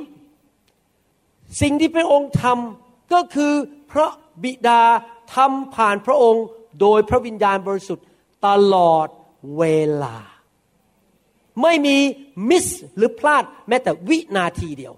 [1.60, 3.52] สิ่งที่พระองค์ทำก็คือ
[3.92, 4.08] พระ
[4.44, 4.82] บิดา
[5.34, 6.44] ทำผ่านพระองค์
[6.80, 8.06] โดยพระวิญญาณบริสุทธิ์
[8.46, 9.08] ตลอด
[9.58, 9.64] เว
[10.02, 10.16] ลา
[11.62, 11.96] ไม่มี
[12.48, 14.94] มิสหรือพลาดแม้แต่วินาทีเดียว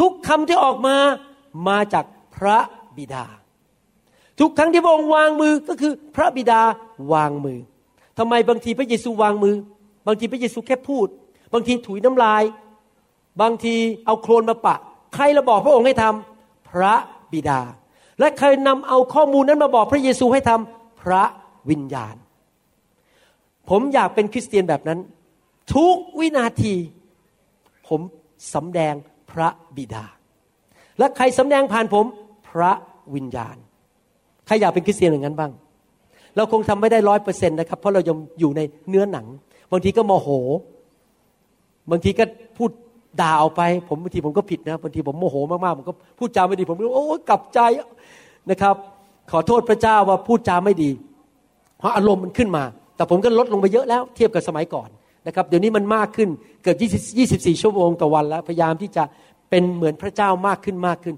[0.00, 0.96] ทุกคำที่ออกมา
[1.68, 2.04] มาจาก
[2.36, 2.58] พระ
[2.96, 3.24] บิดา
[4.40, 6.60] ทุกครั้งที่พระองค์วางมือก็คือพระบิดา
[7.12, 7.58] วางมือ
[8.18, 9.56] ทำไมบางทีพระเยซูวางมือ
[10.06, 11.06] บางทีพระเยซูแค่พูด
[11.52, 12.42] บางทีถุยน้ำลาย
[13.40, 13.74] บางที
[14.06, 14.76] เอาโคลนมาปะ
[15.14, 16.94] ใครเราบอกพระองค์ให้ทำพระ
[17.32, 17.60] บิดา
[18.20, 21.22] และใครนำเอาข้อมูลนั้นมาบอกพระเยซูให้ทำพระ
[21.70, 22.16] วิญญาณ
[23.70, 24.98] ผมอยากเป็นคริสเตียนแบบนั้น
[25.74, 26.74] ทุกวินาที
[27.88, 28.00] ผม
[28.54, 28.94] สำแดง
[29.30, 30.04] พระบิดา
[30.98, 32.04] และใครสำแดงผ่านผม
[32.48, 32.72] พระ
[33.14, 33.56] วิญญาณ
[34.46, 35.52] ใครอยากเป็นคริสเตียนอย่างนั้นบ้าง
[36.36, 39.26] เราคงทำไม่ได้ร้อยเปอร์เซ็นต์นะครับ เพราะเรายังอยู่ในเนื้อหนัง
[39.70, 40.28] บางทีก็โมโห
[41.90, 42.24] บางทีก็
[42.56, 42.70] พูด
[43.20, 47.60] ด่าออกไป ผมบางทีผมก็ผิดนะบางทีผมโมโหมากๆผมก็พูดจาไม่ดี ผมก็โอ้กลับใจ
[48.50, 48.74] นะครับ
[49.32, 50.90] ขอโทษพระเจ้าว่าพูดจาไม่ดี
[51.78, 52.64] เพราะอารมณ์มันขึ้นมา
[52.96, 54.88] แต่ผมก็ลดลงไปเยอะแล้ว เทียบกับสมัยก่อน
[55.26, 56.28] นะครับ เดี๋ยวนี้มันมากขึ้น
[56.62, 59.04] เกือบ20 24 ชั่วโมงต่อวันแล้ว พยายามที่จะ
[59.50, 61.14] เป็นเหมือนพระเจ้ามากขึ้นมากขึ้น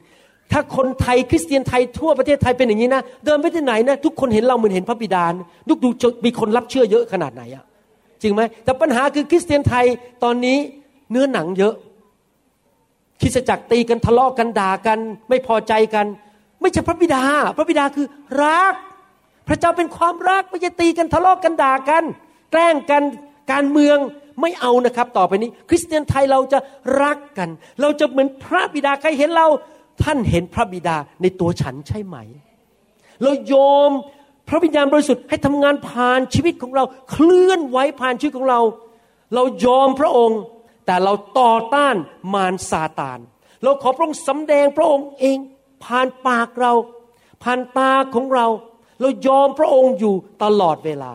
[0.52, 7.64] ถ้าคนไทยคริสเตียนไทยทั่วประเทศไทยเป็นอย่างนี้นะเดินไปที่ไหนนะทุกคนเห็นเราเหมือนเห็นพระบิดานะทุกดูจะมีคนรับเชื่อเยอะขนาดไหนอะ
[8.22, 9.85] จริงไหมแต่ปัญหาคือคริสเตียนไทย
[10.24, 10.59] ตอนนี้
[11.12, 11.75] เนื้อหนังเยอะ
[13.20, 14.98] คริสตจักรตีกันทะเลาะกันด่ากัน
[15.29, 16.07] ไม่พอใจกัน
[16.61, 17.22] ไม่ใช่พระบิดา
[17.57, 18.07] พระบิดาคือ
[18.42, 18.75] รัก
[19.48, 22.05] พระเจ้าเป็นความรักไม่ใช่ตีกันทะเลาะกันด่ากัน
[22.51, 23.03] แกล้งกัน
[23.53, 23.98] การเมือง
[24.40, 26.59] ไม่เอานะครับ ต่อไปนี้ คริสเตียนไทยเราจะ
[27.03, 27.48] รักกัน
[27.81, 29.46] เราจะเหมือนพระบิดาใครเห็นเรา
[30.03, 32.16] ท่านเห็นพระบิดาในตัวฉันใช่ไหม
[33.22, 33.55] เราโย
[33.88, 33.90] ม
[34.48, 38.61] พระวิญญาณบริสุทธิ์ให้ทำงานผ่านชีวิตของเรา เคลื่อนไหวผ่านชีวิตของเรา
[39.35, 40.40] เรายอมพระองค์
[40.87, 41.97] แต่เราต่อต้าน
[42.35, 43.18] มารซาตาน
[43.62, 45.38] เราขอพระองค์สำแดงพระองค์เอง
[45.85, 46.73] ผ่านปากเรา
[47.42, 48.47] ผ่านตาของเรา
[49.01, 51.12] เรายอมพระองค์อยู่ตลอดเวลา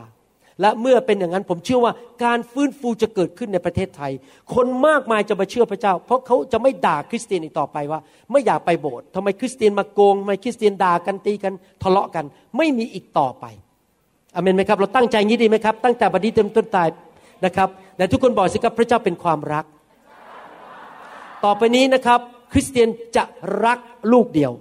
[0.62, 4.12] และเมื่อเป็นอย่างนั้นผมเชื่อว่าการฟื้นฟูจะเกิดขึ้นในประเทศไทย
[4.56, 8.00] คนมากมายจะมาเชื่อพระเจ้า เพราะเขาจะไม่ด่าคริสเตียนอีกต่อไปว่า
[8.32, 11.54] ไม่อยากไปโบสถ์ทำไมคริสเตียนมาโกงทำไมคริสเตียนด่ากันตีกัน
[11.84, 12.26] ทะเลาะกัน
[12.58, 13.46] ไม่มีอีกต่อไป
[14.36, 16.88] อเมนไหมครับ เราตั้งใจงนี้ดีไหมครับ ตั้งแต่บัดนี้เต็มต้นตาย
[17.46, 19.66] นะครับแต่ทุกคนบอกสิครับพระเจ้าเป็นความรัก
[21.46, 22.20] ต่อไปนี้นะครับ
[22.52, 23.24] คริสเตียนจะ
[23.66, 23.80] รัก
[24.12, 24.52] ลูกเดียว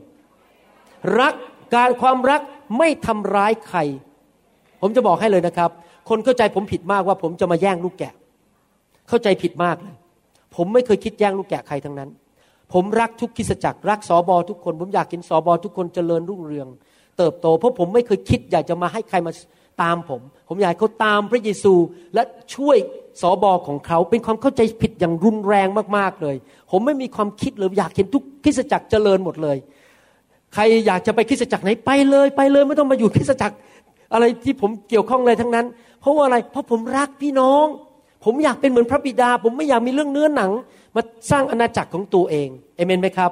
[1.20, 1.34] รัก
[1.74, 2.40] การความรัก
[2.78, 3.78] ไม่ทำร้ายใคร
[4.80, 5.70] ผมจะบอกให้เลยนะครับ
[6.08, 8.12] คนเข้าใจผมผิดมากว่าผมจะมาแย่งลูกแกะ
[9.08, 9.96] เข้าใจผิดมากเลย
[10.56, 12.10] ผมไม่เคยคิดแย่งลูกแกะใครทั้งนั้น
[12.72, 16.68] ผมรักทุกคริสจักรรักสอบอทุกคน ผมอยากเห็นสอบอทุกคนเจริญรุ่งเรือง
[17.18, 19.32] เติบโต เพราะผมไม่เคยคิดอยากจะมาให้ใครมา
[19.82, 21.74] ตามผม ผมอยากเขาตามพระเยซู
[22.14, 22.22] และ
[22.54, 22.76] ช่วย
[23.20, 26.36] สอบอของเขาเป็นความเข้าใจผิดอย่างรุนแรงมากๆเลย
[26.70, 29.56] ผมไม่มีความคิดเลยอยากเห็นทุกคริสจักรเจริญหมดเลย
[30.54, 33.56] ใครอยากจะไปคริสจักรไหนไปเลยไปเลยไม่ต้องมาอยู่คริสจักร
[34.12, 35.66] อะไรที่ผมเกี่ยวข้องเลยทั้งนั้น
[36.00, 37.66] เพราะว่าอะไร เพราะผมรักพี่น้อง
[38.24, 40.50] ผมอยากเป็นเหมือนพระบิดา ผมไม่อยากมีเรื่องเนื้อหนัง
[40.96, 43.30] มาสร้างอาณาจักรของตัวเองเอเมนไหมครับ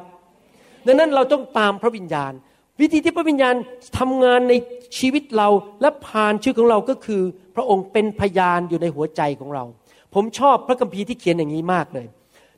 [0.87, 2.33] ดังนั้นเราต้องตามพระวิญญาณ
[2.80, 3.54] วิธีที่พระวิญญาณ
[3.98, 4.52] ทำงานใน
[4.98, 5.48] ชีวิตเรา
[5.80, 7.22] และผ่านชีวิตของเราก็คือ
[7.54, 9.64] พระองค์เป็นพยานอยู่ในหัวใจของเรา
[10.14, 12.06] ผมชอบพระคัมภีร์ที่เขียนอย่างนี้มากเลย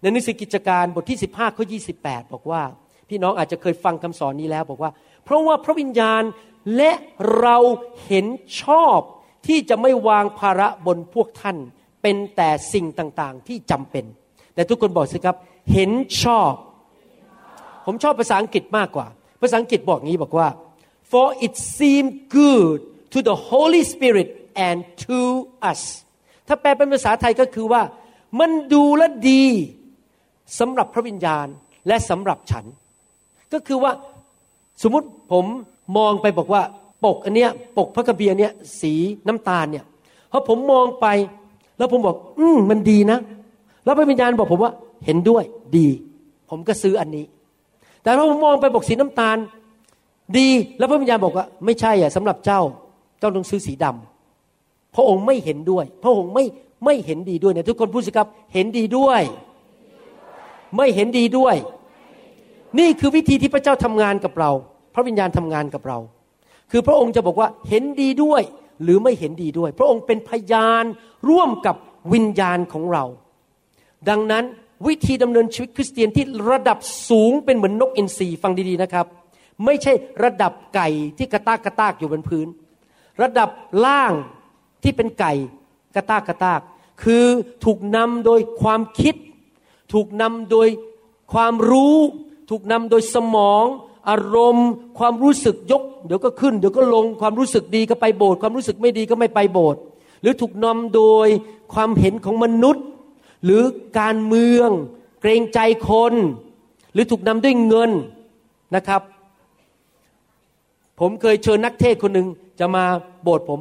[0.00, 1.64] ในหนังสือกิจการบทที่ 15ข้อ
[1.98, 2.62] 28บอกว่า
[3.08, 4.90] พี่น้องอาจจะเคยฟังคำสอนนี้แล้วบอกว่า
[5.24, 6.22] เพราะว่าพระวิญญาณ
[6.76, 6.92] และ
[7.40, 7.56] เรา
[8.06, 8.26] เห็น
[8.62, 8.98] ชอบ
[9.46, 11.56] ที่จะไม่วางภาระบนพวกท่าน
[12.02, 14.04] เป็นแต่สิ่งต่างๆ ที่จำเป็น
[14.54, 15.36] แต่ทุกคนบอกสิครับ
[15.72, 15.90] เห็น
[16.22, 16.52] ชอบ
[17.86, 19.06] ผมชอบภาษาอังกฤษมากกว่า
[19.46, 20.48] ภาษาอังกฤษบอกงี้บอกว่า
[21.10, 22.78] for it seemed good
[23.12, 24.28] to the Holy Spirit
[24.66, 25.20] and to
[25.70, 25.82] us
[26.46, 27.82] ถ้าแปลเป็นภาษาไทยก็คือว่า
[28.40, 29.44] มันดูและดี
[30.58, 31.46] สำหรับพระวิญญาณ
[31.88, 32.64] และสำหรับฉัน
[33.52, 33.92] ก็คือว่า
[34.82, 35.44] สมมุติผม
[35.96, 36.62] มองไปบอกว่า
[37.04, 38.92] ปกอันเนี้ยปกพระคัมภีร์อันเนี้ยสี
[39.26, 39.84] น้ำตาลเนี่ย
[40.32, 41.06] พอผมมองไป
[41.78, 43.18] แล้วผมบอก อืมมันดีนะ
[43.84, 44.72] แล้วพระวิญญาณบอกผมว่า
[45.04, 45.44] เห็นด้วย
[45.76, 45.88] ดี
[46.50, 47.24] ผมก็ซื้ออันนี้
[48.06, 49.36] แต่พอผมมองไปบอกสีน้ำตาล
[50.38, 52.60] ดีแล้วพระวิญญาณบอกว่า ไม่ใช่อะสำหรับเจ้า
[53.20, 56.44] เจ้าต้องซื้อสีดำพระองค์ไม่เห็นด้วย พระองค์ไม่
[56.84, 59.22] ไม่เห็นดีด้วยเนี่ยทุกคนพูดสิครับเห็นดีด้วย
[60.76, 61.54] ไม่เห็นดีด้วย
[62.78, 64.50] นี่คือวิธีที่พระเจ้าทำงานกับเรา
[64.94, 65.98] พระวิญญาณทำงานกับเรา
[66.70, 68.42] คือพระองค์จะบอกว่าเห็นดีด้วย
[68.82, 70.84] หรือไม่เห็นดีด้วย พระองค์เป็นพยาน
[71.28, 71.76] ร่วมกับ
[72.12, 73.04] วิญญาณของเรา
[74.08, 74.44] ดังนั้น
[74.86, 79.06] วิธีดำเนินชีวิตคริสเตียนที่ระดับสูงเป็นเหมือนนกอินทรีฟังดีๆนะครับ
[79.64, 79.92] ไม่ใช่
[80.24, 82.46] ระดับไก่ที่กระตากกระตากอยู่บนพื้น
[83.22, 83.48] ระดับ
[83.84, 84.12] ล่าง
[84.82, 85.32] ที่เป็นไก่
[85.94, 86.60] กระตากกระตาก
[87.02, 87.26] คือ
[87.64, 89.14] ถูกนำโดยความคิด
[89.92, 90.68] ถูกนำโดย
[91.32, 91.96] ความรู้
[92.50, 93.64] ถูกนำโดยสมอง
[94.08, 99.80] อารมณ์ ความรู้สึกยก เดี๋ยวก็ขึ้น เดี๋ยวก็ลงความรู้สึกดีก็ไปโบสถ์ความรู้สึกไม่ดีก็ไม่ไปโบสถ์
[100.22, 101.26] หรือถูกนำโดย
[101.74, 102.84] ความเห็นของมนุษย์
[103.46, 103.62] หรือ
[104.00, 104.70] การเมือง
[105.20, 106.14] เกรงใจคน
[106.92, 107.90] หรือถูกนำด้วยเงิน
[108.76, 109.02] นะครับ
[111.00, 112.26] ผมเคยเชิญนักเทศคนหนึ่ง
[112.60, 112.84] จะมา
[113.22, 113.60] โบสถ์ผม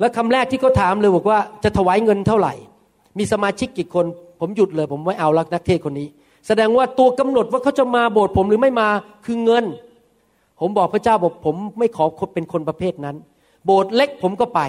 [0.00, 2.54] แล้วคำแรกที่เขาถามเลยบอกว่าจะถวายเงินเท่าไหร่
[3.18, 4.06] มีสมาชิกกี่คน
[4.40, 6.08] ผมหยุดเลย ผมไม่เอาลักนักเทศคนนี้
[6.46, 8.88] แสดงว่าตัวกำหนดว่าเขาจะมาโบสถ์ผมหรือไม่มา
[9.24, 9.64] คือเงิน
[10.60, 13.16] ผมบอกพระเจ้าบอกผมไม่ขอเป็นคนประเภทนั้น
[13.64, 14.60] โบสถ์เล็กผมก็ไป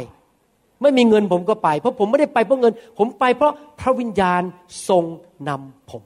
[0.83, 4.41] ไม่มีเงินผมก็ไป เพราะผมไม่ได้ไปเพราะเงิน ผมไปเพราะพระวิญญาณ
[4.89, 5.03] ทรง
[5.49, 6.03] นำผม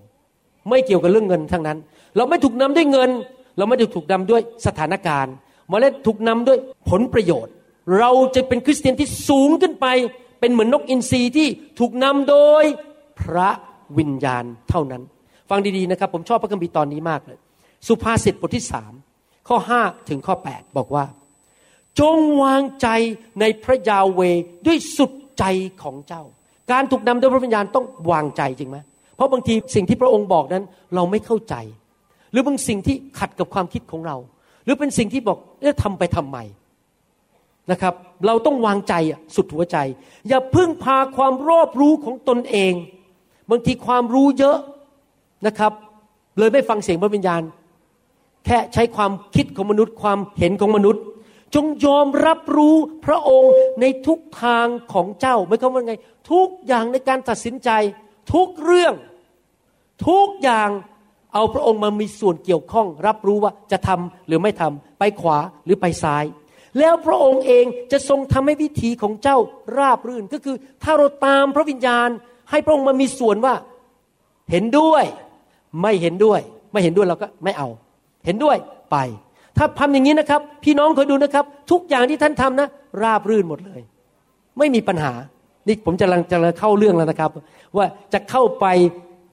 [0.69, 1.78] ไม่เกี่ยวกับเรื่องเงินทั้งนั้น
[2.15, 3.09] เราไม่ถูกนำด้วยเงิน
[3.57, 5.34] เราไม่ถูกนำด้วยสถานการณ์
[5.71, 6.57] มาเล่ถูกนำด้วย
[6.89, 7.53] ผลประโยชน์
[7.99, 9.86] เราจะเป็นคริสเตียนที่สูงขึ้นไป
[10.39, 11.47] เป็นเหมือนนกอินทรีที่
[11.80, 12.63] ถูกนำโดย
[13.19, 13.49] พระ
[13.97, 15.01] วิญญาณเท่านั้น
[15.49, 17.38] ฟังดีๆนะครับ ผมชอบพระคัมภีร์ตอนนี้มากเลย
[17.88, 18.93] สุภาษิตบทที่สาม
[19.47, 21.05] ข้อห้าถึงข้อแปดบอกว่า
[22.00, 22.88] จงวางใจ
[23.39, 24.22] ในพระยาเว
[24.68, 25.43] ด้วยสุดใจ
[25.84, 26.24] ของเจ้า
[26.72, 28.78] การถูกนำโดยพระวิญญาณต้องวางใจจริงไหม
[29.16, 30.64] เพราะบางทีสิ่งที่พระองค์บอกนั้น
[30.95, 31.56] เราไม่เข้าใจ
[32.32, 34.18] หรือบางสิ่งที่ขัดกับความคิดของเรา
[34.64, 36.38] หรือเป็นสิ่งที่บอกเอ๊ะทำไปทำไม
[37.72, 37.93] นะครับ
[38.26, 38.93] เราต้องวางใจ
[39.36, 39.78] สุดหัวใจ
[40.28, 42.74] อย่าพึ่งพาความรอบรู้ของตนเอง
[43.50, 44.58] บางทีความรู้เยอะ
[45.48, 45.72] นะครับ
[46.38, 47.41] เลยไม่ฟังเสียงพระวิญญาณ
[48.45, 51.04] แค่ใช้ความคิดของมนุษย์ ความเห็นของมนุษย์
[51.56, 52.76] จงยอมรับรู้
[53.06, 55.93] พระองค์ในทุกทางของเจ้าไม่คำว่าไง
[56.32, 57.70] ทุกอย่างในการตัดสินใจ
[58.34, 58.93] ทุกเรื่อง
[60.08, 60.70] ทุกอย่าง
[61.34, 66.26] เอาพระองค์มามีส่วนเกี่ยวข้อง รับรู้ว่าจะทำหรือไม่ทำไปขวาหรือไปซ้าย
[66.80, 69.38] แล้วพระองค์เองจะทรงทำให้วิถีของเจ้า
[69.78, 72.10] ราบรื่นก็คือ ถ้าเราตามพระวิญญาณ
[72.50, 73.56] ให้พระองค์มามีส่วนว่า
[74.52, 75.04] เห็นด้วย
[75.82, 76.39] ไม่เห็นด้วย
[76.72, 77.70] ไม่เห็นด้วยเราก็ไม่เอา
[78.26, 78.58] เห็นด้วย
[78.91, 78.98] ไป
[79.58, 82.68] ถ้าทำอย่างนี้นะครับ พี่น้องคอยดูนะครับ ทุกอย่างที่ท่านทำนะ
[83.01, 83.82] ราบรื่นหมดเลย
[84.58, 85.14] ไม่มีปัญหา
[85.68, 87.32] นี่ผมจะกำลังจะเข้าเรื่องแล้วนะครับ
[87.78, 88.66] ว่าจะเข้าไป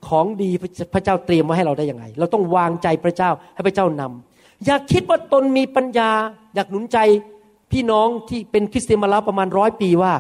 [0.09, 0.51] ของดี
[0.95, 6.11] พระเจ้าเตรียมไว้ให้เราได้ยังไง เราต้องวางใจพระเจ้าให้พระเจ้านำอย่าคิดว่าตนมีปัญญา
[6.55, 6.99] อยากหนุนใจ
[7.73, 10.13] พี่น้องที่เป็นคริสเตียนมาแล้วประมาณร้อยปีว่า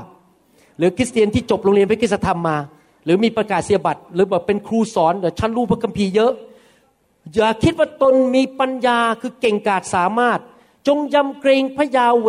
[0.79, 2.57] หรือคริสเตียนที่จบโรงเรียนพระคริสตธรรมมา
[3.05, 6.33] หรือมีประกาศเสียบัตรหรือแบบเป็นครูสอนแต่ชั้นรู้พระคัมภีร์เยอะ
[7.35, 10.41] อย่าคิดว่าตนมีปัญญาคือเก่งกาจสามารถ
[10.89, 12.29] จงยำเกรงพระยาเว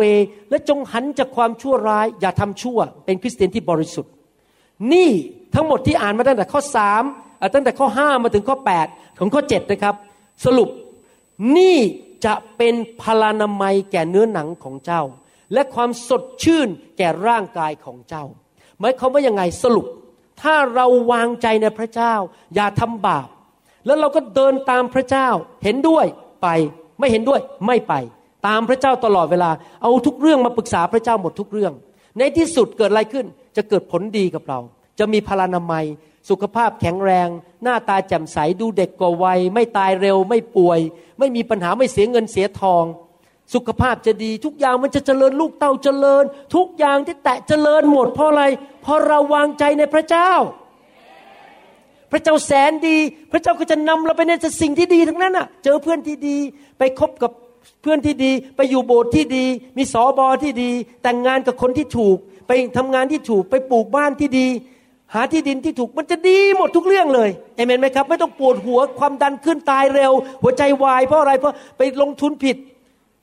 [0.50, 4.12] และจงหันจากความชั่วร้าย อย่าทำชั่ว เป็นคริสเตียนที่บริสุทธิ์
[4.92, 5.10] นี่
[5.54, 7.02] ทั้งหมดที่อ่านมาตั้งแต่ข้อสาม
[7.54, 8.86] ตั้งแต่ข้อห้ามาถึงข้อแปด
[9.18, 9.94] ของข้อเจ็ดนะครับ
[10.44, 10.68] สรุป
[11.56, 11.76] นี่
[12.24, 15.02] จะเป็นพลานามัยแก่เนื้อหนังของเจ้า
[15.52, 16.68] และความสดชื่น
[16.98, 18.24] แก่ร่างกายของเจ้า
[18.78, 19.86] หมายความว่ายังไงสรุป
[20.42, 22.14] ถ้าเราวางใจในพระเจ้า
[22.54, 23.28] อย่าทำบาป
[23.86, 25.28] แล้วเราก็เดินตามพระเจ้า
[25.64, 26.06] เห็นด้วย
[26.42, 26.48] ไป
[26.98, 27.94] ไม่เห็นด้วยไม่ไป
[28.46, 29.50] ตามพระเจ้าตลอดเวลา
[29.82, 31.72] เอาทุกเรื่องมาปรึกษาพระเจ้าหมดทุกเรื่อง
[32.18, 33.26] ในที่สุดเกิดอะไรขึ้น
[33.56, 34.58] จะเกิดผลดีกับเรา
[34.98, 35.84] จะมีพลานามัย
[36.30, 37.28] สุขภาพแข็งแรง
[37.62, 40.80] หน้าตาแจ่มใสดูเด็กกว่าวัย ไม่ตายเร็วไม่ป่วย
[41.18, 42.84] ไม่มีปัญหาไม่เสียเงินเสียทอง
[43.54, 46.24] สุขภาพจะดี ทุกอย่างมันจะเจริญลูกเต้าเจริญ
[46.54, 48.44] ทุกอย่างที่แตะเจริญหมดเพราะอะไร
[48.82, 50.30] เพราะเราวางใจในพระเจ้า
[52.16, 52.96] ระเจ้าแสนดี
[53.32, 56.36] พระเจ้าก็จะนำเราไปในสิ่งที่ดีทั้งนั้นอะ เจอเพื่อนที่ดี
[56.78, 57.30] ไปคบกับ
[57.82, 59.44] เพื่อนที่ดี ไปอยู่โบสถ์ที่ดี
[59.76, 60.70] มีสอบอที่ดี
[61.02, 64.46] แต่งงานกับคนที่ถูก ไปทำงานที่ถูก ไปปลูกบ้านที่ดี
[65.14, 70.12] หาที่ดินที่ถูกมันจะดีหมดทุกเรื่องเลยเอเมนไหมครับ ไม่ต้องปวดหัวความดันขึ้นตายเร็ว
[70.42, 72.56] หัวใจวายเพราะอะไรเพราะไปลงทุนผิด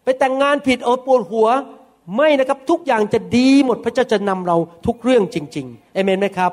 [0.03, 1.47] ไปแต่งงานผิดโอ้ปวดหัว
[2.15, 6.51] ไม่นะครับทุกอย่างจะดีหมดพระเจ้าจะนำเราทุกเรื่องจริงๆเอเมนไหมครับ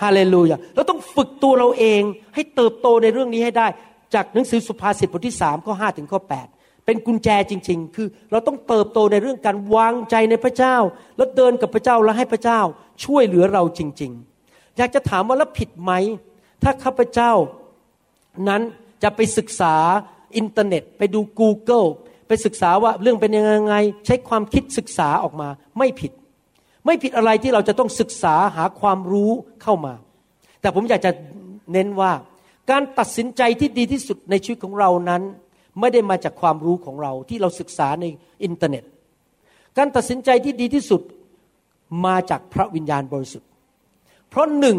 [0.00, 2.02] ฮาเลลูยาเราต้องฝึกตัวเราเอง
[2.34, 3.66] ให้เติบโตในเรื่องนี้ให้ได้
[4.14, 6.20] จากหนังสือสุภาษิตบทที่3ข้อ5ถึงข้อ
[6.52, 10.76] 8เป็นกุญแจจริง ๆ คือเราต้องเติบโตในเรื่องการวางใจในพระเจ้า
[11.16, 12.60] แล้วเดินกับพระเจ้าแล้วให้พระเจ้า
[13.04, 14.12] ช่วยเหลือเราจริง
[14.44, 15.92] ๆ อยากจะถามว่าแล้วผิดไหม
[16.62, 17.32] ถ้าข้าพเจ้า
[18.48, 18.62] นั้น
[19.02, 19.74] จะไปศึกษา
[20.36, 21.88] อินเทอร์เน็ต ไปดู Google
[22.28, 23.74] ไปศึกษาว่าเรื่องเป็นยังไง
[24.06, 26.12] ใช้ความคิดศึกษาออกมาไม่ผิด
[26.88, 29.32] ไม่ผิดอะไรที่เราจะต้องศึกษาหาความรู้
[29.62, 29.94] เข้ามา
[30.60, 31.10] แต่ผมอยากจะ
[31.72, 32.12] เน้นว่า
[32.70, 35.22] การตัดสินใจที่ดีที่สุดในชีวิตของเรานั้น
[35.80, 38.04] ไม่ได้มาจากความรู้ของเราที่เราศึกษาใน
[38.44, 38.84] อินเทอร์เน็ต
[39.78, 41.02] การตัดสินใจที่ดีที่สุด
[42.06, 43.48] มาจากพระวิญญาณบริสุทธิ์
[44.28, 44.78] เพราะหนึ่ง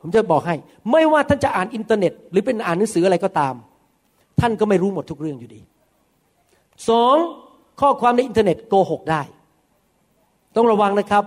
[0.00, 0.56] ผมจะบอกให้
[0.90, 3.54] ไม่ว่าท่านจะอ่านอินเทอร์เน็ต หรือเป็นอ่านหนังสืออะไรก็ตาม
[4.40, 5.60] ท่านก็ไม่รู้หมดทุกเรื่องอยู่ดี
[6.88, 7.16] สอง
[7.80, 9.22] ข้อความในอินเทอร์เน็ตโกหกได้
[10.56, 11.24] ต้องระวังนะครับ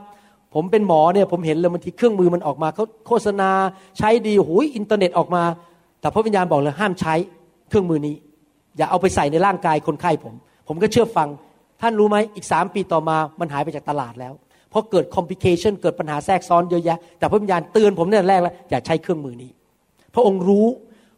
[0.54, 3.50] ผมเป็นหมอเนี่ยผมเห็นเลยบางทีเครื่องมือมันออกมาเขาโฆษณา
[3.98, 5.44] ใช้ดีโอ้ยอินเทอร์เน็ตออกมา
[6.02, 7.14] แต่พระวิญญาณบอกเลยห้ามใช้
[7.70, 8.16] เครื่องมือนี้
[8.78, 10.34] อย่าเอาไปใส่ในร่างกายคนไข้ผม
[10.68, 11.28] ผมก็เชื่อฟัง
[11.82, 14.34] ท่านรู้ไหมอีกสามปีต่อมามันหายไปจากตลาดแล้ว
[14.70, 19.52] เพราะเกิดคอมพิเคชันเกิดปัญหาแทรกซ้อนเยอะแยะ แต่พระวิญญาณเตือนผมเนี่ยแรกแล้วอย่าใช้เครื่องมือนี้
[20.16, 20.68] พระองค์รู้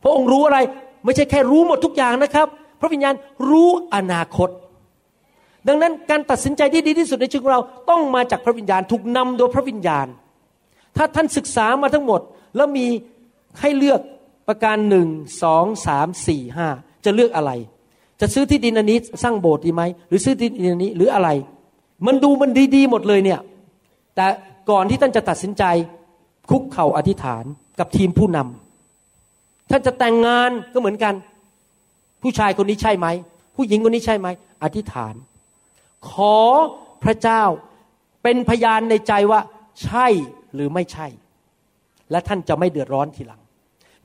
[0.04, 0.58] พระองค์รู้อะไร
[1.06, 2.48] ไม่ใช่แค่รู้หมดทุกอย่างนะครับ
[2.82, 3.14] พระวิญญาณ
[3.50, 4.50] รู้อนาคต
[5.68, 10.08] ดังนั้นการตัดสินใจที่ดีที่สุดในชีวิตของเราต้องมาจากพระวิญญาณถูกนำโดยพระวิญญาณ
[10.98, 12.22] ถ้าท่านศึกษามาทั้งหมด
[12.56, 12.88] แล้วมี
[13.62, 14.02] ให้เลือก
[14.48, 15.08] ประการหนึ่ง
[15.42, 16.68] สองสามสี่ห้า
[17.06, 17.52] จะเลือกอะไร
[18.22, 21.30] จะซื้อที่ดินอันนี้สร้างโบสถ์ดีไหมหรือซื้อที่ดินอันนี้หรืออะไร
[22.08, 23.40] มันดูมันดีๆหมดเลยเนี่ย
[24.16, 24.28] แต่
[24.70, 25.64] ก่อนที่ท่านจะตัดสินใจ
[26.50, 27.44] คุกเข่าอธิษฐาน
[27.80, 31.14] กับทีมผู้นำท่านจะแต่งงานก็เหมือนกัน
[32.22, 33.08] ผู้ชายคนนี้ใช่ไหม
[33.56, 34.28] ผู้หญิงคนนี้ใช่ไหม
[34.64, 35.14] อธิษฐาน
[36.12, 36.38] ขอ
[37.04, 37.44] พระเจ้า
[38.24, 39.40] เป็นพยานในใจว่า
[39.84, 40.08] ใช่
[40.54, 41.08] หรือไม่ใช่
[42.12, 43.42] และท่านจะไม่เดือดร้อนทีหลัง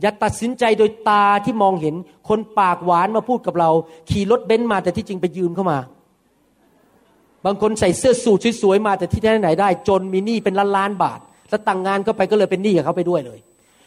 [0.01, 1.95] อย่าตัดสินใจโดยตาที่มองเห็น
[2.29, 3.71] คนปากหวานมาพูดกับเรา
[4.11, 5.79] ขี่รถเบนซ์มาแต่ที่จริงไปยืมเข้ามา
[7.45, 11.21] บางคนใส่เสื้อสูทสวยๆมาแต่ที่ไหนได้ จนมีหนี้เป็นล้านล้านๆบาท
[11.51, 13.39] แล้วตั้งงานก็ไปก็เลยเป็นหนี้กับเขาไปด้วยเลย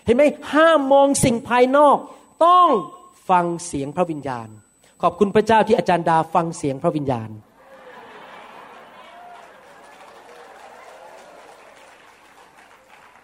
[0.05, 1.97] เห็นไหมห้ามมองสิ่งภายนอก
[2.45, 2.67] ต้อง
[3.29, 4.47] ฟังเสียงพระวิญญาณ
[5.01, 7.29] ขอบคุณพระเจ้าที่อาจารย์ดาฟังเสียงพระวิญญาณ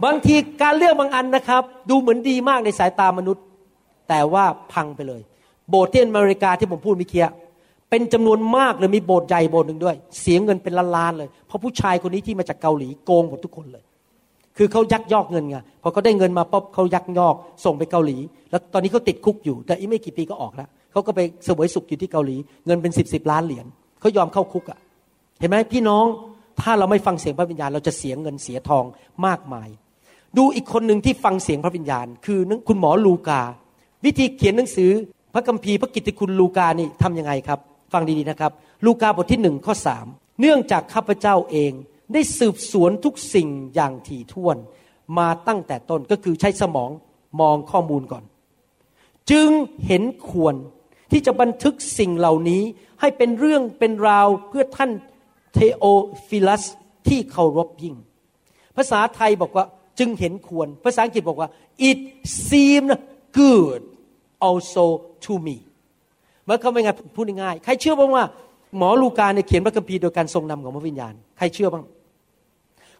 [0.05, 3.43] บางทีการเลือกบางอันนะครับ ดูเหมือนดีมากในสายตามนุษย์
[4.09, 5.21] แต่ว่าพังไปเลย
[5.69, 7.27] โบสถ์ที่อเมริกาที่ผมพูดเมื่อกี้
[7.89, 13.83] เป็นจำนวนมากเลยมีโบสถ์ใหญ่โบสถ์หนึ่งด้วย เสียเงินเป็นล้านๆเลย เพราะผู้ชายคนนี้ที่มาจากเกาหลีโกงหมดทุกคนเลย
[14.57, 17.35] คือเขายักยอกเงินไงพอเขาได้เงินมาปุ๊บเขายักยอก
[17.65, 18.17] ส่งไปเกาหลี
[18.49, 22.35] แล้วตอนนี้เขาติดคุกอยู่ แต่อีกไม่กี่ปีก็ออกแล้วเขาก็ไปเสวยสุขอยู่ที่เกาหลี
[22.65, 23.65] เงินเป็นสิบสิบล้านเหรียญ
[23.99, 24.79] เขายอมเข้าคุกอะ่ะ
[25.39, 26.05] เห็นไหมพี่น้อง
[26.61, 28.85] ถ้าเราไม่ฟังเสียงพระวิญญาณเราจะเสียเงินเสียทอง
[29.25, 29.69] มากมาย
[30.37, 33.41] ดูอีกคนหนึ่งที่ฟังเสียงพระวิญญาณ คือคุณหมอลูกา
[34.05, 34.91] วิธีเขียนหนังสือ
[35.33, 37.59] พระคัมภีร์พระกิตติคุณลูกานี่ทำยังไงครับ
[37.93, 38.51] ฟังดีๆนะครับ
[38.85, 40.05] ลูกาบทที่หนึ่งข้อสาม
[40.39, 41.71] เนื่องจากข้าพเจ้าเอง
[42.13, 44.57] ได้สืบสวนทุกสิ่งอย่างถี่ถ้วน
[45.17, 46.89] มาตั้งแต่ต้นก็คือใช้สมอง
[47.41, 48.23] มองข้อมูลก่อน
[49.31, 49.49] จึง
[49.87, 50.55] เห็นควร
[51.11, 52.61] ที่จะบันทึกสิ่งเหล่านี้
[52.99, 54.91] ให้เป็นเรื่องเป็นราวเพื่อท่าน
[55.53, 55.85] เทโอ
[56.27, 56.63] ฟิลัส
[57.07, 57.95] ที่เคารพยิ่ง
[58.75, 59.65] ภาษาไทยบอกว่า
[59.99, 61.49] จึงเห็นควร ภาษาอังกฤษบอกว่า
[61.89, 61.97] it
[62.47, 62.91] seemed
[63.39, 63.81] good
[64.47, 64.85] also
[65.25, 65.57] to me
[66.49, 68.23] มันก็ไม่ไงพูดง่ายๆใครเชื่อบ้างว่า
[68.77, 71.83] หมอลูกาเนี่ยเขียนพระคัมภีร์โดยการทรงนำของพระวิญญาณ ใครเชื่อบ้าง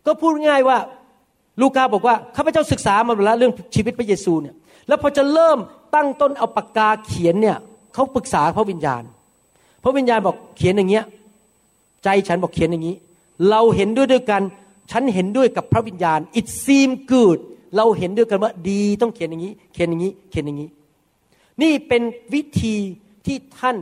[0.05, 0.77] ก็พูดง่ายว่า
[1.61, 4.55] ลูกาบอกว่าข้าพเจ้าศึกษามาแล้วเรื่องชีวิตพระเยซูเนี่ย
[4.87, 5.57] แล้วพอจะเริ่ม
[5.95, 7.57] ตั้งต้นเอาปากกาเขียนเนี่ย
[7.93, 9.03] เขาปรึกษาพระวิญญาณ
[9.83, 11.05] พระวิญญาณบอกเขียนอย่างเงี้ย
[12.03, 12.95] ใจฉันบอกเขียนอย่างนี้
[13.49, 14.41] เราเห็นด้วยด้วยกัน
[14.91, 17.39] ฉันเห็นด้วยกับพระวิญญาณ it seem good
[17.75, 20.69] เราเห็นด้วยกันว่าดีต้องเขียนอย่างนี้ เขียนอย่างนี้ เขียนอย่างนี้
[21.61, 22.01] นี่เป็น
[22.33, 22.75] วิธี
[23.25, 23.77] ที่ท่าน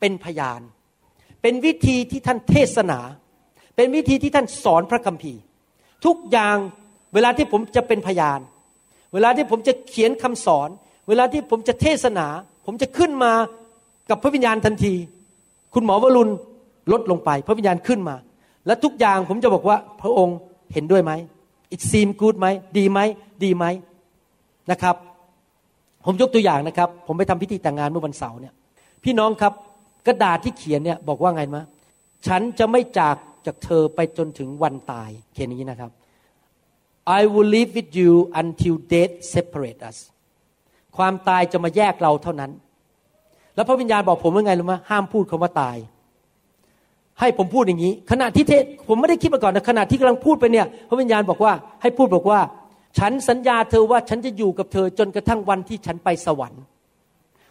[0.00, 0.60] เป็นพยาน
[1.42, 3.00] เป็นวิธีที่ท่านเทศนา
[3.76, 5.40] เป็นวิธีที่ท่านสอนพระคัมภีร์
[6.04, 6.56] ทุกอย่าง
[7.14, 8.40] เวลาที่ผมจะเป็นพยาน
[9.12, 10.68] เวลาที่ผมจะเขียนคำสอน
[11.08, 12.26] เวลาที่ผมจะเทศนา
[12.66, 13.32] ผมจะขึ้นมา
[14.10, 14.94] กับพระวิญญาณทันที
[15.74, 16.32] คุณหมอวรุณ
[16.92, 18.16] ลดลงไป พระวิญญาณขึ้นมา
[18.66, 20.36] และทุกอย่างผมจะบอกว่าพระองค์
[20.72, 21.12] เห็นด้วยไหม
[21.74, 22.46] it seem good ไหม
[22.78, 22.98] ดีไหม
[23.44, 23.64] ดีไหม
[24.70, 24.96] นะครับ
[26.04, 28.54] ผมยกตัวอย่างนะครับ ผมไปทำพิธีแต่งงานเมื่อวันเสาร์เนี่ย
[29.04, 29.52] พี่น้องครับ
[30.06, 31.64] กระดาษที่เขียนเนี่ยบอกว่าไงมะ
[32.26, 33.16] ฉันจะไม่จาก
[33.46, 35.90] จากเธอไปจนถึงวันตาย เขียนอย่างนี้นะครับ
[37.18, 39.98] I will live with you until death separate us
[40.96, 42.50] ความตายจะมาแยกเราเท่านั้น
[43.54, 45.76] แล้วพระวิญญาณบอกผมว่าไงรู้ไหมห้ามพูดคำว่าตาย
[47.20, 51.52] ให้ผมพูดอย่างนี้ ขณะที่เทศผมไม่ได้คิดมาก่อนนะขณะที่กำลังพูดไปเนี่ยพระวิญญาณบอกว่า
[51.82, 52.40] ให้พูดบอกว่า
[52.98, 56.62] ฉันสัญญาเธอว่าฉันจะอยู่กับเธอจนกระทั่งวันที่ฉันไปสวรรค์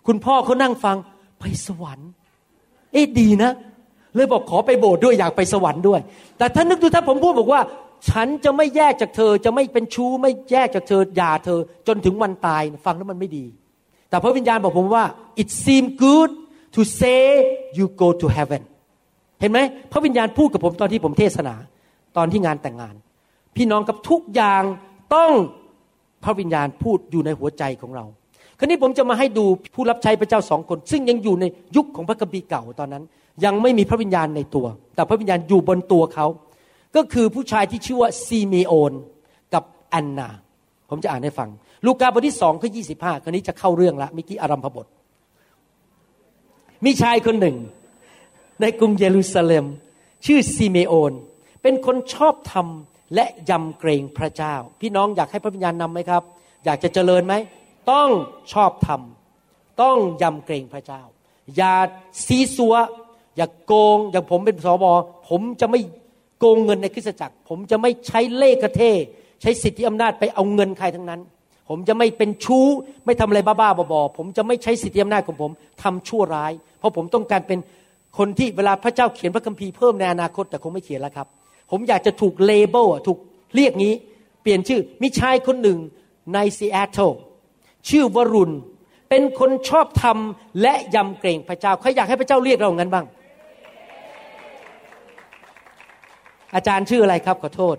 [0.08, 0.98] คุณพ่อเขานั่งฟัง
[1.40, 2.10] ไปสวรรค์
[2.94, 3.52] เอ๊ะดีนะ
[4.16, 6.00] เลยบอกขอไปโบสถ์ด้วยอยากไปสวรรค์ด้วย
[6.38, 7.62] แต่ถ้านึกดูถ้าผมพูดบอกว่า
[8.10, 13.46] ฉันจะไม่แยกจากเธอจะไม่เป็นชู้ไม่แยกจากเธอหย่าเธอ จนถึงวันตายฟังแล้วมันไม่ดี
[14.10, 15.06] แต่พระวิญญาณบอกผมว่า
[15.42, 16.32] it seem good
[16.76, 17.24] to say
[17.78, 18.62] you go to heaven
[19.40, 19.60] เห็นไหม
[19.92, 21.56] พระวิญญาณพูดกับผมตอนที่ผมเทศนา
[22.18, 22.96] ตอนที่งานแต่งงาน
[23.56, 24.64] พี่น้องกับทุกอย่าง
[25.16, 25.32] ต้อง
[26.24, 28.06] พระวิญญาณพูดอยู่ในหัวใจของเรา
[28.60, 33.04] คราวนี้ผมจะมาให้ดูผู้รับใช้พระเจ้าสองคน ซึ่งยังอยู่ในยุคของพระคัมภีร์เก่าตอนนั้น
[33.46, 34.66] ยังไม่มีพระวิญญาณในตัว
[34.96, 36.26] แต่พระวิญญาณอยู่บนตัวเขา
[36.96, 38.94] ก็คือผู้ชายที่ชื่อว่าซีเมโอน
[39.54, 40.30] กับแอนนา
[40.90, 41.50] ผมจะอ่านให้ฟัง
[41.86, 44.88] ลูกาบทที่สองข้อยี่สิบห้าคราวนี้จะเข้าเรื่องละเมื่อกี้อารัมภบท
[46.86, 47.56] มีชายคนหนึ่ง
[48.62, 49.66] ในกรุงเยรูซาเล็ม
[50.26, 51.14] ชื่อซีเมโอน
[51.62, 52.68] เป็นคนชอบธรรม
[53.16, 56.24] และยำเกรงพระเจ้า พี่น้องอยากให้พระวิญญาณนำไหมครับ
[56.66, 57.34] อยากจะเจริญไหม
[57.92, 58.10] ต้อง
[58.54, 59.02] ชอบธรรม
[59.82, 61.02] ต้องยำเกรงพระเจ้า
[61.56, 61.76] อย่า
[62.26, 62.76] ซีซัว
[63.38, 64.86] อย่าโกง อย่างผมเป็นสบ
[65.30, 65.82] ผมจะไม่
[66.40, 68.82] โกงเงินในคริสตจักร ผมจะไม่ใช้เล่กระเท
[69.42, 71.22] ใช้สิทธิอำนาจไปเอาเงินใครทั้งนั้น
[71.70, 72.66] ผมจะไม่เป็นชู้
[73.06, 75.52] ไม่ทำอะไรบ้าๆบอๆผมจะไม่ใช้สิทธิอำนาจของผม
[75.84, 77.60] ทำชั่วร้าย เพราะผมต้องการเป็น
[78.18, 81.28] คนที่เวลาพระเจ้าเขียนพระคัมภีร์เพิ่มในอนาคตแต่คงไม่เขียนแล้วครับ
[81.72, 83.20] ผมอยากจะถูก label ถูก
[83.56, 83.94] เรียกงี้
[84.42, 85.78] เปลี่ยนชื่อมีชายคนหนึ่ง
[86.34, 87.12] ในซีแอตเทิล
[87.90, 88.56] ชื่อวรุณ
[89.10, 90.18] เป็นคนชอบธรรม
[90.62, 93.06] และยำเกรงพระเจ้าใครอยากให้พระเจ้าเรียกเรางั้นบ้าง
[96.56, 97.76] อาจารย์ชื่ออะไรครับขอโทษ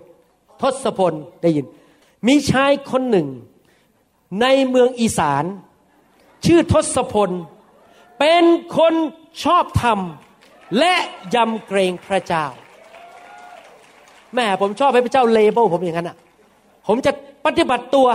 [0.61, 1.65] ทศพลได้ยิน
[2.27, 3.27] มีชายคนหนึ่ง
[4.41, 5.43] ในเมืองอีสาน
[6.45, 7.29] ชื่อทศพล
[8.19, 8.43] เป็น
[8.77, 8.93] คน
[9.43, 9.99] ชอบธรรม
[10.79, 10.93] และ
[11.35, 12.45] ยำเกรงพระเจ้า
[14.35, 16.17] แม่ผมชอบให้พระเจ้าเลเบลผมอย่างนั้นอะ
[16.87, 17.11] ผมจะ
[17.45, 18.07] ปฏิบัติตัว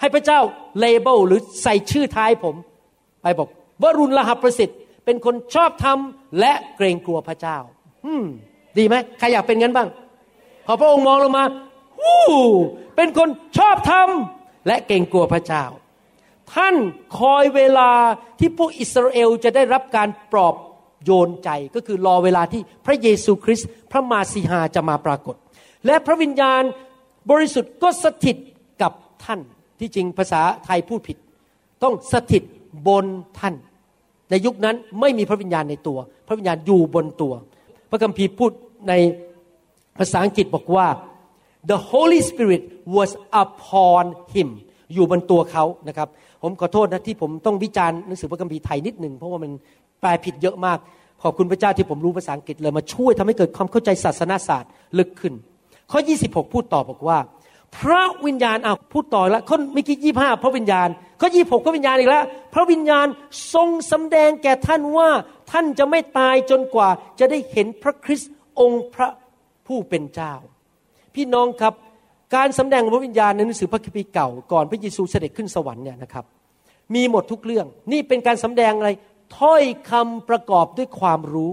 [0.00, 0.40] ให้พระเจ้า
[0.80, 2.54] เลเบลหรือใส่ชื่อท้ายผม
[3.22, 3.48] ไปบอก
[3.82, 5.98] วรุณลหประสิทธิ์เป็นคนชอบธรรม
[6.40, 7.56] และเกรงกลัวพระเจ้า
[8.06, 8.24] อืม
[8.78, 9.88] ดีไหมใครอยากเป็นงั้นบ้าง
[10.66, 11.44] พอพระองค์มองลงมา
[12.02, 12.22] วู้
[12.96, 14.08] เป็นคนชอบธรรม
[14.66, 15.64] และเกรงกลัวพระเจ้า
[16.54, 16.76] ท่าน
[17.18, 17.90] คอยเวลา
[18.38, 20.54] ที่พวกอิสราเอลจะได้รับการปลอบ
[21.04, 25.36] โยนใจก็คือรอเวลาที่พระเยซูคริสต์พระมาสีหาจะมาปรากฏ
[25.86, 26.62] และพระวิญญาณ
[27.30, 28.36] บริสุทธิ์ก็สถิต
[28.82, 28.92] กับ
[29.24, 29.40] ท่าน
[29.80, 31.16] ที่จริงภาษาไทยพูดผิด
[31.82, 32.42] ต้องสถิต
[32.88, 33.06] บน
[33.38, 33.54] ท่าน
[34.30, 37.32] ในยุคนั้นไม่มีพระวิญญาณในตัว พระวิญญาณอยู่บนตัว
[37.90, 38.50] พระคัมภีร์พูด
[38.88, 38.92] ใน
[39.98, 40.86] ภาษาอังกฤษบอกว่า
[41.70, 42.62] the Holy Spirit
[42.96, 43.10] was
[43.42, 44.48] upon him
[44.94, 46.08] อยู่บนตัวเขานะครับ
[46.42, 49.50] ผมขอโทษนะที่ผมต้องวิจารณ์หนังสือพระคัมภีร์ไทยนิดหนึ่งเพราะว่ามัน
[50.00, 50.78] แปลผิดเยอะมาก
[51.22, 55.34] ขอบคุณพระเจ้าที่ผมรู้ภาษาอังกฤษเลยมาช่วยทำให้เกิดความเข้าใจศาสนาศาสตร์ลึกขึ้น
[55.90, 57.18] ข้อ 26 พูดต่อบอกว่า
[57.78, 60.88] พระวิญญาณอ้าวพูดต่อแล้วข้อเมื่อกี้ยี่ห้าพระวิญญาณ
[61.20, 62.24] ข้อยี่หกพระวิญญาณอีกแล้ว
[62.54, 63.06] พระวิญญาณ
[63.54, 65.08] ทรงสำแดงแก่ท่านว่า
[65.50, 66.88] ท่านจะไม่ตายจนกว่า
[67.18, 69.08] จะได้เห็นพระคริสต์องค์พระ
[69.66, 70.34] ผู้เป็นเจ้า
[71.14, 71.74] พี่น้องครับ
[72.34, 76.24] การสำแดงของพระวิญญาณในหนังสือพระคัมภีร์เก่าก่อนพระเยซูเสด็จขึ้นสวรรค์เนี่ยนะครับ
[76.94, 78.90] มีหมดทุกเรื่อง นี่เป็นการสำแดงอะไร
[79.38, 81.52] ถ้อยคำประกอบด้วยความรู้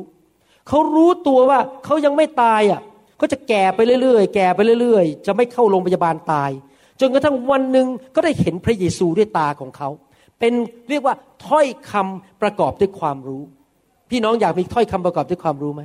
[0.68, 2.82] เขารู้ตัวว่าเขายังไม่ตายอะ
[3.18, 6.52] เขาจะแก่ไปเรื่อยๆ แก่ไปเรื่อยๆ จะไม่เข้าโรงพยาบาลตาย
[7.00, 9.90] จนกระทั่งวันหนึ่งก็ได้เห็นพระเยซูด้วยตาของเขา
[10.40, 10.54] เป็น
[10.90, 11.16] เรียกว่า
[11.48, 13.42] ถ้อยคำประกอบด้วยความรู้
[14.10, 15.82] พี่น้องอยากมีถ้อยคำประกอบด้วยความรู้ไหม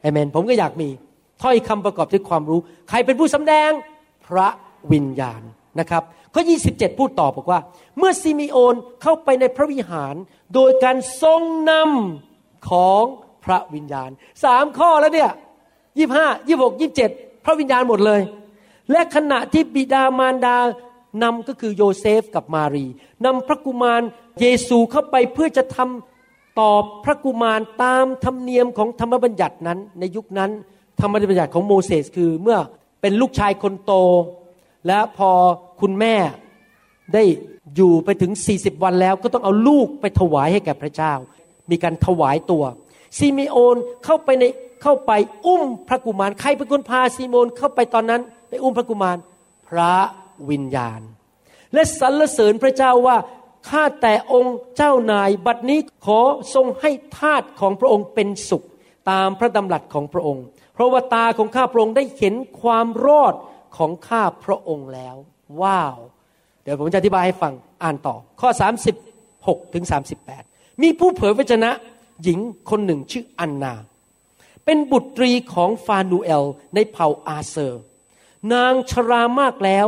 [0.00, 0.88] เอเมน ผมก็อยากมี
[1.42, 3.70] ถ้อยคำประกอบด้วยความรู้ ใครเป็นผู้สำแดง
[4.26, 4.48] พระ
[4.92, 5.42] วิญญาณ
[5.80, 6.02] นะครับ
[6.34, 7.60] ข้อ 27 พูดต่อบอกว่า
[7.98, 10.14] เมื่อซิมิโอนเข้าไปในพระวิหาร
[10.54, 13.02] โดยการทรงนำของ
[13.44, 14.10] พระวิญญาณ
[14.44, 15.30] สามข้อแล้วเนี่ย
[15.98, 17.10] ยี่ห้ายี่หกยี่เจ็ด
[17.44, 18.20] พระวิญญาณหมดเลย
[18.90, 20.56] และขณะที่บิดามารดา
[21.22, 22.86] นำก็คือโยเซฟกับมารี
[23.24, 24.02] นำพระกุมาร
[24.40, 30.50] เยซูเข้าไปเพื่อจะทำตอบพระกุมารตามธรรมเนียมของธรรมบัญญัตินั้น ในยุคนั้น
[31.00, 32.58] ธรรมบัญญัติของโมเสสคือเมื่อ
[33.06, 33.92] เป็นลูกชายคนโต
[34.86, 35.30] และพอ
[35.80, 36.14] คุณแม่
[37.14, 37.22] ได้
[37.76, 41.12] อยู่ไปถึง 40 วันแล้วก็ต้องเอาลูกไปถวายให้แก่พระเจ้า
[41.70, 42.64] มีการถวายตัว
[43.18, 44.44] ซิเมโอนเข้าไปใน
[44.82, 45.12] เข้าไป
[45.46, 49.16] อุ้มพระกุมารใครเป็นคนพาซิโมนเข้าไปตอนนั้นไปอุ้มพระกุมาร
[49.68, 49.94] พระ
[50.50, 51.00] วิญญาณ
[51.72, 53.16] และสรรเสริญพระเจ้าว่า
[53.68, 56.20] ข้าแต่องค์เจ้านายบัดนี้ขอ
[56.54, 58.64] ทรงให้ทาสของพระองค์เป็นสุข
[59.10, 60.44] ตามพระดำรัสของพระองค์
[60.74, 63.34] เพราะว่าตาของข้าพระองค์ได้เห็นความรอด
[63.76, 65.16] ของข้าพระองค์แล้ว
[65.62, 65.96] ว้าว
[66.62, 67.52] เดี๋ยวผมจะอธิบายให้ฟัง
[67.82, 68.48] อ่านต่อ ข้อ
[69.12, 69.84] 36ถึง
[70.32, 71.70] 38 มีผู้เผยพระชนะ
[72.22, 72.38] หญิง
[72.70, 73.74] คนหนึ่งชื่ออันนา
[74.64, 76.44] เป็นบุตรีของฟานูเอล
[76.74, 77.82] ในเผ่าอาเซอร์
[78.52, 79.86] นางชรามากแล้ว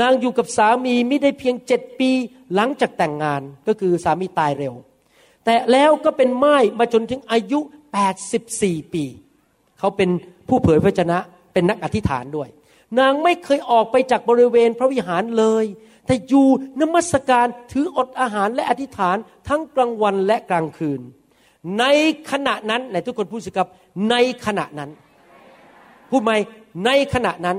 [0.00, 2.10] นางอยู่กับสามีไม่ได้เพียงเจ็ดปี
[2.54, 4.74] หลังจากแต่งงานก็คือสามีตายเร็ว
[5.44, 7.60] แต่แล้วก็เป็นไม้มาจนถึงอายุ
[8.26, 9.04] 84 ปี
[9.84, 10.10] เขาเป็น
[10.48, 11.18] ผู้เผยพระชนะ
[11.52, 12.48] เป็นนักอธิษฐานด้วย
[12.98, 15.64] นางไม่เคยออกไปจากบริเวณพระวิหารเลย
[16.06, 16.46] แต่อยู่
[16.80, 19.16] นมัสการถืออดอาหารและอธิษฐาน
[19.48, 21.00] ทั้งกลางวันและกลางคืน
[21.78, 21.84] ใน
[22.30, 23.68] ขณะนั้นไหนทุกคนพูดสิครับ
[24.10, 24.14] ใน
[24.46, 24.90] ขณะนั้น
[26.10, 26.32] พูดไหม
[26.86, 27.58] ในขณะนั้น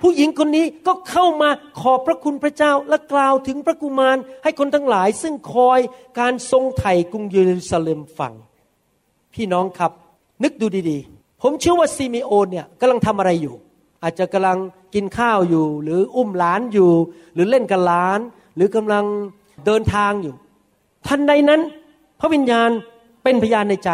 [0.00, 1.50] ผู้หญิงคนนี้ก็เข้ามา
[1.80, 5.80] ขอบพระคุณพระเจ้าและกล่าวถึงพระกุมารให้คนทั้งหลาย ซึ่งคอย
[6.20, 8.32] การทรงไถ่กรุงเยรูซาเล็มฟัง
[9.34, 9.92] พี่น้องครับ
[10.42, 13.54] นึกดูดีๆ ผมเชื่อว่าซิเมโอนเนี่ยกำลังทำอะไรอยู่
[14.02, 14.58] อาจจะกำลัง
[14.94, 16.90] กินข้าวอยู่ หรืออุ้มหลานอยู่
[17.34, 18.20] หรือเล่นกับหลาน
[18.56, 19.04] หรือกำลัง
[19.66, 20.34] เดินทางอยู่
[21.06, 21.60] ทันใดนั้น
[22.20, 22.70] พระวิญญาณ
[23.22, 23.90] เป็นพยานในใจ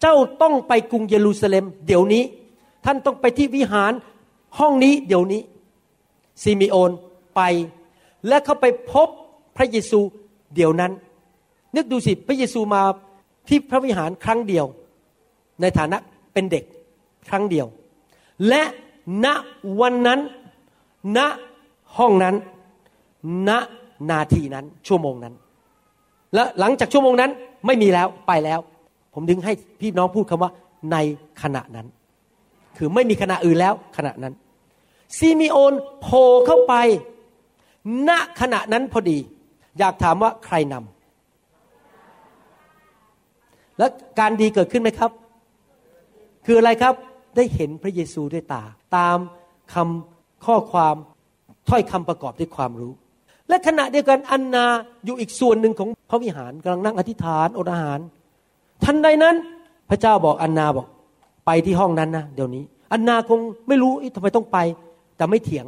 [0.00, 2.24] เจ้าต้องไปกรุงเยรูซาเล็ม เดี๋ยวนี้
[2.84, 3.92] ท่านต้องไปที่วิหาร
[4.58, 5.40] ห้องนี้เดี๋ยวนี้
[6.42, 6.90] ซิมิโอน
[7.36, 7.40] ไป
[8.28, 9.08] และเขาไปพบ
[9.56, 10.00] พระเยซู
[10.54, 10.92] เดี๋ยวนั้น
[11.76, 12.82] นึกดูสิพระเยซูมา
[13.48, 14.66] ที่พระวิหารครั้งเดียว
[15.60, 15.98] ในฐานะ
[16.32, 16.64] เป็นเด็ก
[17.28, 17.66] ครั้งเดียว
[18.48, 18.62] และ
[19.24, 19.26] ณ
[19.80, 20.20] วันนั้น
[21.16, 21.18] ณ
[21.96, 22.34] ห้องนั้น
[23.48, 23.50] ณ
[24.10, 25.34] นาทีนั้นชั่วโมงนั้น
[26.34, 27.30] และหลังจากชั่วโมงนั้น
[27.66, 28.60] ไม่มีแล้วไปแล้ว
[29.14, 30.50] ผมถึงให้พี่น้องพูดคำว่า
[30.92, 30.96] ใน
[31.42, 31.86] ขณะนั้น
[32.76, 34.34] คือไม่มีขณะอื่นแล้วขณะนั้น
[35.18, 36.74] ซิมิโอนโผล่เข้าไป
[38.08, 39.18] ณขณะนั้นพอดี
[39.78, 43.86] อยากถามว่าใครนำและ
[44.18, 45.10] การดีเกิดขึ้นไหมครับ
[46.46, 46.94] คืออะไรครับ
[47.36, 48.62] ได้เห็นพระเยซูด้วยตา
[48.96, 49.18] ตาม
[49.74, 50.94] คำข้อความ
[51.68, 52.92] ถ้อยคำประกอบด้วยความรู้
[53.48, 54.66] และขณะเดียวกันอันนา
[55.04, 57.98] อยู่อีกส่วนหนึ่งของพระวิหารกำลังนั่งอธิษฐานอดอาหาร
[58.84, 59.36] ทันใดนั้น
[59.90, 60.86] พระเจ้าบอกอันนาบอก
[61.46, 63.38] ไปที่ห้องนั้นนะเดี๋ยวนี้ อันนาคง
[63.68, 64.58] ไม่รู้ทำไมต้องไป
[65.16, 65.66] แต่ไม่เถียง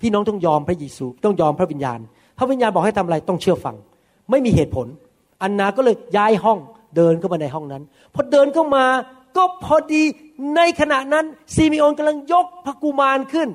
[0.00, 1.98] พี่น้องต้องยอมพระเยซู ต้องยอมพระวิญญาณ
[2.38, 3.76] พระวิญญาณบอกให้ทำอะไรต้องเชื่อฟัง
[4.30, 4.86] ไม่มีเหตุผล
[5.42, 6.58] อันนาก็เลยย้ายห้อง
[6.96, 7.82] เดินเข้ามาในห้องนั้น
[8.14, 8.84] พอเดินเข้ามา
[9.38, 10.02] ก็พอดี
[10.56, 11.24] ในขณะนั้น
[11.54, 13.48] ซีมิโอนกำลังยกพระกุมารขึ้น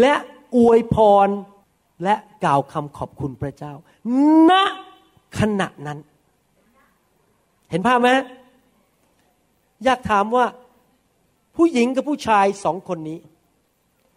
[0.00, 0.14] และ
[0.56, 1.28] อวยพร
[2.04, 2.14] และ
[2.44, 3.72] กล่าวคำขอบคุณพระเจ้า
[4.50, 4.52] ณ
[5.38, 5.98] ขณะนั้น
[7.70, 8.10] เห็นภาพไหม
[9.84, 10.46] อยากถามว่า
[11.56, 13.18] ผู้หญิงกับผู้ชายสองคนนี้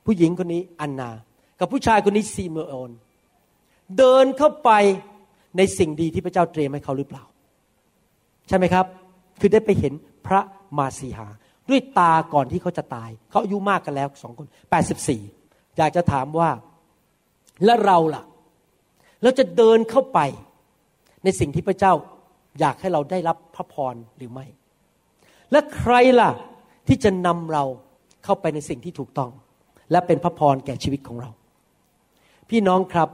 [0.06, 1.12] ผู้หญิงคนนี้อันนา
[1.60, 2.92] กับผู้ชายคนนี้ซีเมโอน
[3.98, 4.70] เดินเข้าไป
[5.58, 7.24] ในสิ่งดีที่พระเจ้าเตรียมให้เขาหรือเปล่า
[8.48, 8.86] ใช่ไหมครับ
[9.40, 9.94] คือได้ไปเห็น
[10.28, 10.42] พระ
[10.78, 11.28] มาสีหา
[11.70, 14.48] ด้วยตาก่อนที่เขาจะตาย เขาอายุมากกันแล้วสองคน
[15.12, 16.50] 84อยากจะถามว่า
[17.66, 18.24] แล้วเราล่ะ
[19.24, 20.20] เราจะเดินเข้าไป
[21.24, 21.94] ในสิ่งที่พระเจ้า
[22.60, 24.46] อยากให้เราได้รับพระพรหรือไม่
[25.52, 26.32] และใครล่ะ
[26.88, 27.64] ที่จะนำเรา
[28.24, 29.32] เข้าไปในสิ่งที่ถูกต้อง
[29.92, 31.30] และเป็นพระพรแก่ชีวิตของเรา
[32.50, 33.10] พี่น้องครับ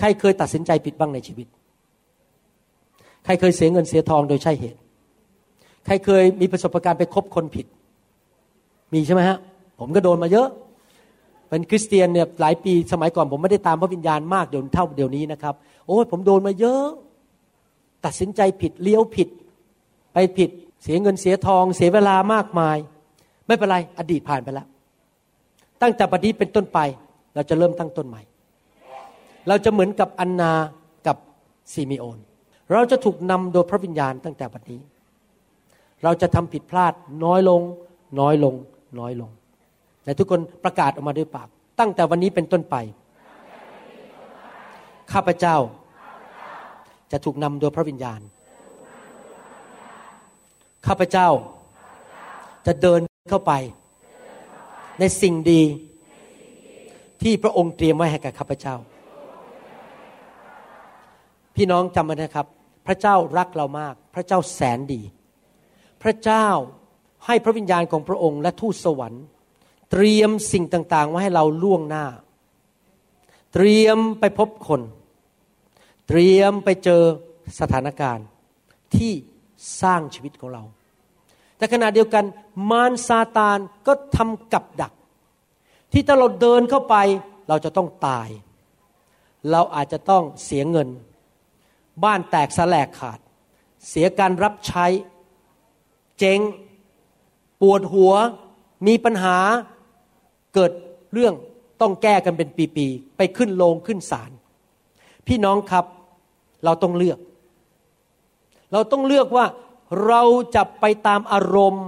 [0.00, 1.46] ใครเคยตัดสินใจผิดบ้างในชีวิต
[3.24, 4.79] ใครเคยเสียเงินเสียทองโดยใช่เหตุ
[5.86, 7.66] ใครเคยมีประสบการณ์ไปคบคนผิด
[8.92, 9.38] มีใช่ไหมฮะ
[9.78, 10.48] ผมก็โดนมาเยอะ
[11.48, 15.54] เป็นคริสเตียนเนี่ยหลายปีสมัยก่อน ผมไม่ได้ตามพระวิญญาณมากเดี๋ยวเท่าเดี๋ยวนี้นะครับ
[15.86, 16.84] โอ้ยผมโดนมาเยอะ
[18.04, 19.28] ตัดสินใจผิดเลี้ยวผิด
[20.12, 20.50] ไปผิด
[20.82, 22.76] เสียเงินเสียทอง เสียเวลามากมาย
[23.46, 24.66] ไม่เป็นไรอดีตผ่านไปแล้ว
[25.82, 26.78] ตั้งแต่บัดนี้เป็นต้นไป
[27.34, 28.22] เราจะเริ่มตั้งต้นใหม่
[29.48, 30.52] เราจะเหมือนกับอันนา
[31.06, 31.16] กับ
[31.72, 32.18] ซีมิโอน
[32.72, 34.80] เราจะถูกนำโดยพระวิญญาณตั้งแต่บัดนี้
[36.04, 36.92] เราจะทำผิดพลาด
[37.24, 37.62] น้อยลง
[38.20, 38.54] น้อยลง
[38.98, 39.30] น้อยลง
[40.04, 41.48] แต่ทุกคนประกาศออกมาด้วยปาก
[41.80, 42.76] ตั้งแต่วันนี้เป็นต้นไป
[45.12, 45.56] ข้าพเจ้า
[47.12, 48.20] จะถูกนำโดยพระวิญญาณ
[50.86, 51.28] ข้าพเจ้า
[52.66, 53.52] จะเดินเข้าไป
[55.00, 55.62] ในสิ่งดี
[57.22, 58.74] ที่พระองค์เตรียมไว้ให้กับข้าพเจ้า
[61.56, 62.46] พี่น้องจำไว้นะครับ
[62.86, 65.00] พระเจ้ารักเรามาก พระเจ้าแสนดี
[66.02, 66.48] พระเจ้า
[67.26, 69.24] ให้พระวิญญาณของพระองค์และทูตสวรรค์
[69.90, 72.06] เตรียมสิ่งต่างๆไว้ให้เราล่วงหน้า
[73.54, 74.80] เตรียมไปพบคน
[76.08, 77.02] เตรียมไปเจอ
[77.60, 78.26] สถานการณ์
[78.96, 79.12] ที่
[79.82, 80.62] สร้างชีวิตของเรา
[81.56, 82.24] แต่ขณะเดียวกัน
[82.70, 84.92] มารซาตานก็ทำกับดัก
[85.92, 86.96] ที่ถ้าเราเดินเข้าไป
[87.48, 88.28] เราจะต้องตาย
[89.50, 90.88] เราอาจจะต้องเสียเงิน
[92.04, 93.18] บ้านแตกสลกขาด
[93.88, 94.86] เสียการรับใช้
[96.20, 96.40] เจ๊ง
[97.60, 98.12] ปวดหัว
[98.86, 99.38] มีปัญหา
[100.54, 100.72] เกิด
[101.12, 101.34] เรื่อง
[101.80, 104.30] ต้องแก้กันเป็นปีๆไปขึ้นโรงขึ้นศาล
[105.26, 105.84] พี่น้องครับ
[106.64, 107.18] เราต้องเลือก
[108.72, 109.46] เราต้องเลือกว่า
[110.06, 110.22] เรา
[110.54, 111.86] จะไปตามอารมณ์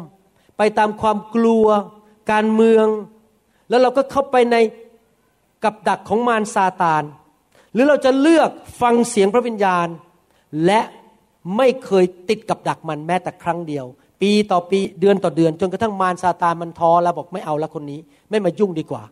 [0.58, 1.66] ไปตามความกลัว
[2.32, 2.86] การเมือง
[3.68, 4.56] แล้วเราก็เข้าไปใน
[5.64, 7.02] กับดักของมารซาตาน
[7.72, 9.88] หรือเราจะเลือกฟังเสียงพระวิญญาณ
[10.66, 10.80] และ
[11.56, 13.86] ไม่เคยติดกับดักมันแม้แต่ครั้งเดียว
[14.22, 18.00] ปีต่อปีเดือนต่อเดือน จนกระทั่งมารซาตานมันท้อแล้วบอกไม่เอาละคนนี้
[18.30, 19.02] ไม่มายุ่งดีกว่า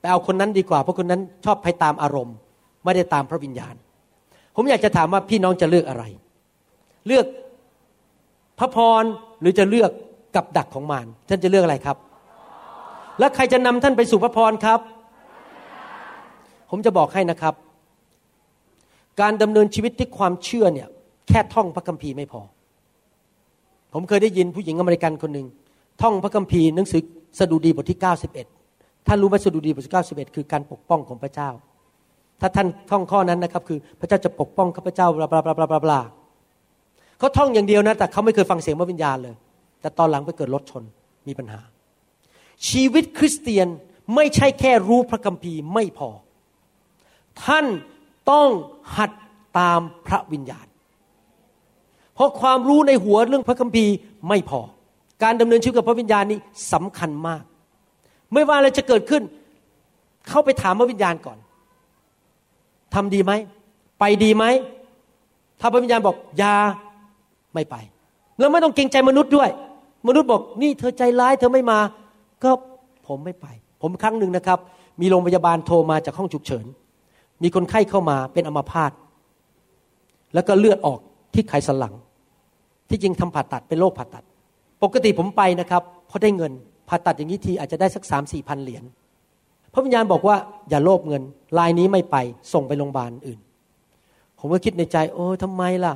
[0.00, 2.36] ไปเอาคนนั้นดีกว่า เพราะคนนั้นชอบไปตามอารมณ์
[2.84, 3.74] ไม่ได้ตามพระวิญญาณ
[4.56, 6.04] ผมอยากจะถามว่าพี่น้องจะเลือกอะไร
[7.06, 7.26] เลือก
[8.58, 9.04] พระพร
[9.40, 9.90] หรือจะเลือก
[10.36, 11.96] กับดักของมารท่านจะเลือกอะไรครับ
[13.18, 14.80] แล้วใครจะนำท่านไปสู่พระพรครับ
[16.70, 17.54] ผมจะบอกให้นะครับ
[19.20, 20.88] การดำเนินชีวิตที่ความเชื่อเนี่ย
[21.28, 22.42] แค่ท่องพระคัมภีร์ไม่พอ
[23.94, 25.46] ผมเคยได้ยินผู้หญิงอเมริกันคนหนึ่ง
[26.02, 27.02] ท่องพระคัมภีร์หนังสือ
[27.38, 27.98] สดุดีบทที่
[28.52, 31.50] 91 ท่านรู้ไหมสดุดีบทที่ 91 คือการปกป้องของพระเจ้า
[32.40, 36.00] ถ้าท่านท่องข้อนั้นนะครับ คือพระเจ้าจะปกป้องข้าพเจ้าบลาบลาบลาบลาบลาบลา
[37.18, 39.34] เขาท่องอย่างเดียวนะแต่เขาไม่เคยฟังเสียงพระวิญญาณเลย
[39.80, 40.82] แต่ตอนหลังไปเกิดรถชน
[41.26, 41.60] มีปัญหา
[42.68, 43.68] ชีวิตคริสเตียน
[44.14, 46.08] ไม่ใช่แค่รู้พระคัมภีร์ไม่พอ
[47.44, 47.66] ท่าน
[48.30, 48.50] ต้อง
[48.96, 49.10] หัด
[49.58, 50.66] ตามพระวิญญาณ
[52.14, 53.92] เพราะความรู้ในหัวเรื่องพระคัมภีร์
[54.28, 54.60] ไม่พอ
[55.22, 56.38] การดำเนินชีวิตกับพระวิญญาณนี้
[56.72, 57.42] สำคัญมาก
[58.32, 59.22] ไม่ว่าอะไรจะเกิดขึ้น
[60.28, 61.38] เข้าไปถามพระวิญญาณก่อน
[62.94, 63.32] ทำดีไหม
[64.00, 64.44] ไปดีไหม
[65.60, 66.54] ถ้าพระวิญญาณบอกอยา
[67.54, 67.76] ไม่ไป
[68.38, 69.50] แล้วไม่ต้องเกรงใจมนุษย์ด้วย
[70.08, 71.78] มนุษย์บอกนี่เธอใจร้ายเธอไม่มา
[72.44, 72.50] ก็
[73.06, 73.46] ผมไม่ไป
[73.82, 74.58] ผมครั้งหนึ่งนะครับ
[75.00, 76.66] มีโรงพยาบาลโทรมาจากห้องฉุกเฉิน
[77.42, 78.92] มีคนไข้เข้ามาเป็นอัมาพาต
[80.34, 81.00] แล้วก็เลือดออก
[81.34, 81.94] ที่ไขสันหลัง
[82.90, 84.24] ที่จริงทำผ่าตัดเป็นโรคผ่าตัด
[84.82, 86.52] ปกติผมไปนะครับเพราะได้เงิน
[86.88, 88.84] ผ่าตัดอย่างนี้ทีอาจจะได้สักสามสี่พันเหรียญ
[89.72, 90.36] พระวิญญาณบอกว่า
[90.70, 91.22] อย่าโลภเงิน
[91.58, 92.16] รายนี้ไม่ไป
[92.52, 93.40] ส่งไปโรงพยาบาลอื่น
[94.38, 95.94] ผมก็คิดในใจ โอ้ทำไมล่ะ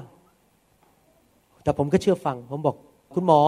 [1.63, 2.77] แต่ผมก็เชื่อฟัง ผมบอก
[3.15, 3.41] คุณหมอ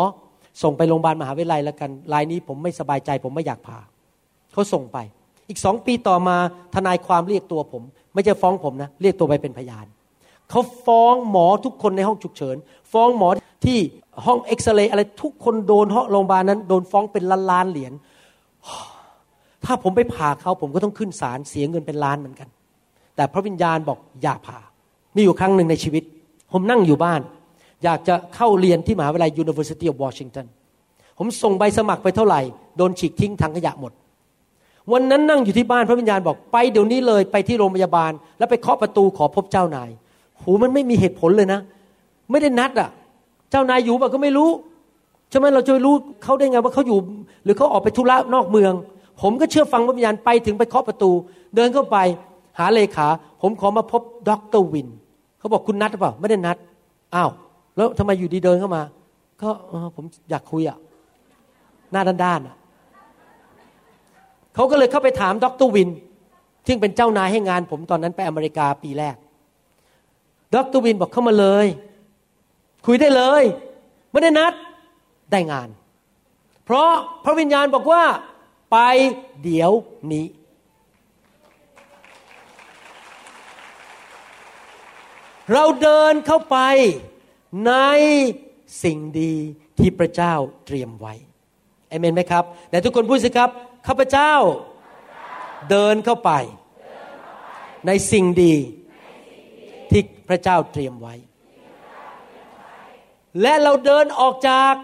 [0.63, 3.79] ส่งไปโรงพยาบาลมหาวิทยาลัยแล้วกันรายนี้ผมไม่สบายใจ ผมไม่อยากผ่า
[4.53, 4.99] เขาส่งไป
[5.49, 6.37] อีกสองปีต่อมา
[6.75, 7.83] ทนายความเรียกตัวผม
[8.15, 9.87] ไม่ใช่ฟ้องผมนะ เรียกตัวไปเป็นพยาน
[10.51, 12.57] เขาฟ้องหมอทุกคนในห้องฉุกเฉิน
[12.93, 13.29] ฟ้องหมอ
[13.67, 13.79] ที่
[14.27, 17.93] ห้องเอ็กซเรย์อะไรทุกคนโดนห้องโรงพยาบาลนั้น โดนฟ้องเป็นล้านล้านเหรียญ
[19.65, 22.49] ถ้าผมไปผ่าเขาผมก็ต้องขึ้นศาลเสียเงินเป็นล้านเหมือนกัน
[23.17, 24.59] แต่พระวิญญาณบอกอย่าผ่า
[25.17, 26.03] มีอยู่ครั้งหนึ่งในชีวิต
[26.53, 27.21] ผมนั่งอยู่บ้าน
[27.85, 30.47] อยากจะเข้าเรียนที่มหาวิทยาลัย University of Washington
[31.19, 32.41] ผมส่งใบสมัครไปเท่าไหร่
[32.77, 33.93] โดนฉีกทิ้งทางขยะหมด
[34.93, 39.91] วันนั้นนั่งอยู่ที่บ้านพระวิญญาณบอกไปเดี๋ยวนี้เลยไปที่โรงพยาบาล แล้วไปเคาะประตูขอพบเจ้านาย
[40.45, 41.61] หูมันไม่มีเหตุผลเลยนะ
[42.31, 42.89] ไม่ได้นัดอะ
[43.51, 44.51] เจ้านายอยู่ป่ะก็ไม่รู้
[45.31, 46.99] ใช่ไหมเราจะรู้เขาได้ไงว่าเขาอยู่
[47.45, 48.73] หรือเขาออกไปธุระนอกเมือง
[49.23, 51.11] ผมก็เชื่อฟังพระวิญญาณไปถึงไปเคาะประตู
[51.57, 51.97] เดินเข้าไป
[52.59, 53.09] หาเลขา
[53.43, 54.89] ผมขอมาพบด็อกเตอร์วิน
[55.39, 56.57] เขาบอกคุณนัดหรือเปล่าไม่ได้นัด
[57.15, 57.31] อ้าว
[57.77, 58.83] แล้วทำไมอยู่ดีเดินเข้ามา
[59.43, 59.49] ก็
[59.97, 60.79] ผมอยากคุยอะ
[61.93, 62.57] หน้าด้านๆอะ
[64.55, 65.89] เขาก็เลยเข้าไปถามด็อกเตอร์วิน
[66.67, 69.17] ซึ่งเป็นเจ้านายให้งานผมตอนนั้นไปอเมริกาปีแรก
[70.55, 71.67] ดรวินบอกเข้ามาเลย
[72.87, 73.43] คุยได้เลย
[74.11, 74.53] ไม่ได้นัด
[75.31, 75.69] ได้งาน
[76.65, 76.91] เพราะ
[77.25, 78.05] พระวิญญาณบอกว่า
[78.73, 78.79] ไป
[79.43, 79.73] เดี๋ยว
[80.13, 80.27] นี้
[85.53, 86.59] เราเดินเข้าไป
[87.67, 87.73] ใน
[88.83, 89.35] สิ่งดี
[89.79, 90.35] ที่พระเจ้า
[90.67, 91.15] เตรียมไว้
[91.89, 93.51] เอเมนไหมครับแต่ทุกคนพูดสิครับ
[93.87, 94.33] ข้าพเจ้า
[95.71, 96.31] เดินเข้าไป
[97.87, 98.55] ในสิ่งดี
[100.31, 101.15] พระเจ้าเตรียมไว้
[103.41, 104.75] และเราเดินออกจาก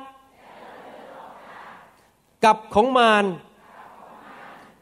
[2.45, 3.25] กับของมาร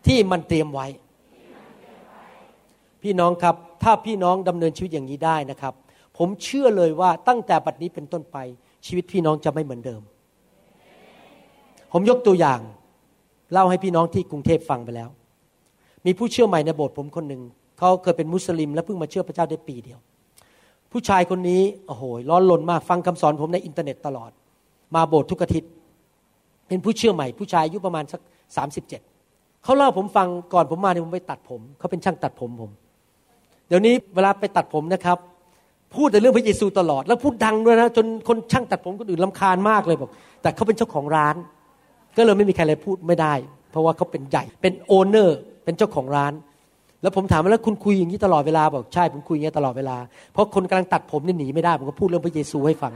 [0.07, 0.87] ที่มันเตรียมไว้
[3.03, 5.75] พี่น้องครับถ้าพี่น้องดำเนินชีวิตอย่างนี้ได้นะครับ
[6.19, 8.37] ผมเชื่อเลยว่าตั้งแต่บัดนี้เป็นต้นไป
[8.87, 10.03] ชีวิตพี่น้องจะไม่เหมือนเดิม
[11.93, 12.61] ผมยกตัวอย่าง
[13.53, 15.09] เล่าให้พี่น้องที่กรุงเทพฟังไปแล้ว
[16.07, 17.43] มีผู้เชื่อใหม่ในโบสถ์ผมคนหนึ่ง
[17.79, 20.01] เขาเคยเป็นมุสลิม และเพิ่งมาเชื่อพระเจ้าได้ปีเดียว
[20.95, 24.31] ผู้ชายคนนี้โอ้โหร้อนรนมากฟังคำสอนผมในอินเทอร์เน็ตตลอด
[24.95, 25.71] มาโบสถ์ทุกอาทิตย์
[26.69, 28.21] เป็นผู้เชื่อใหม่ ผู้ชายอายุประมาณสัก
[28.57, 29.01] สามสิบเจ็ด
[29.65, 32.71] เขาเล่าผมฟังก่อนผมมาเนี่ยผมไปตัดผมเขาเป็นช่างตัดผมผม
[33.69, 35.19] เดี๋ยวนี้เวลาไปตัดผมนะครับ
[35.95, 40.11] พูดแต่เรื่องพระเยซูตลอด แล้วพูดดังด้วยนะจนคนช่างตัดผมคนอื่นรำคาญมากเลยบอก
[40.43, 41.37] แต่เขาเป็นเจ้าของร้าน
[42.17, 43.35] ก็เลยไม่มีใครเลยพูดไม่ได้
[43.71, 46.33] เพราะว่าเขาเป็นใหญ่ เป็น owner เป็นเจ้าของร้าน
[47.05, 49.97] แล้วผมถามว่าแล้วคุณคุยอย่างนี้ตลอดเวลาบอกใช่ผมคุยอย่างนี้ตลอดเวลา
[50.33, 52.93] เพราะคนกำลังตัดผมนี่หนีไม่ได้ผมก็พูดเรื่องพระเยซูให้ฟัง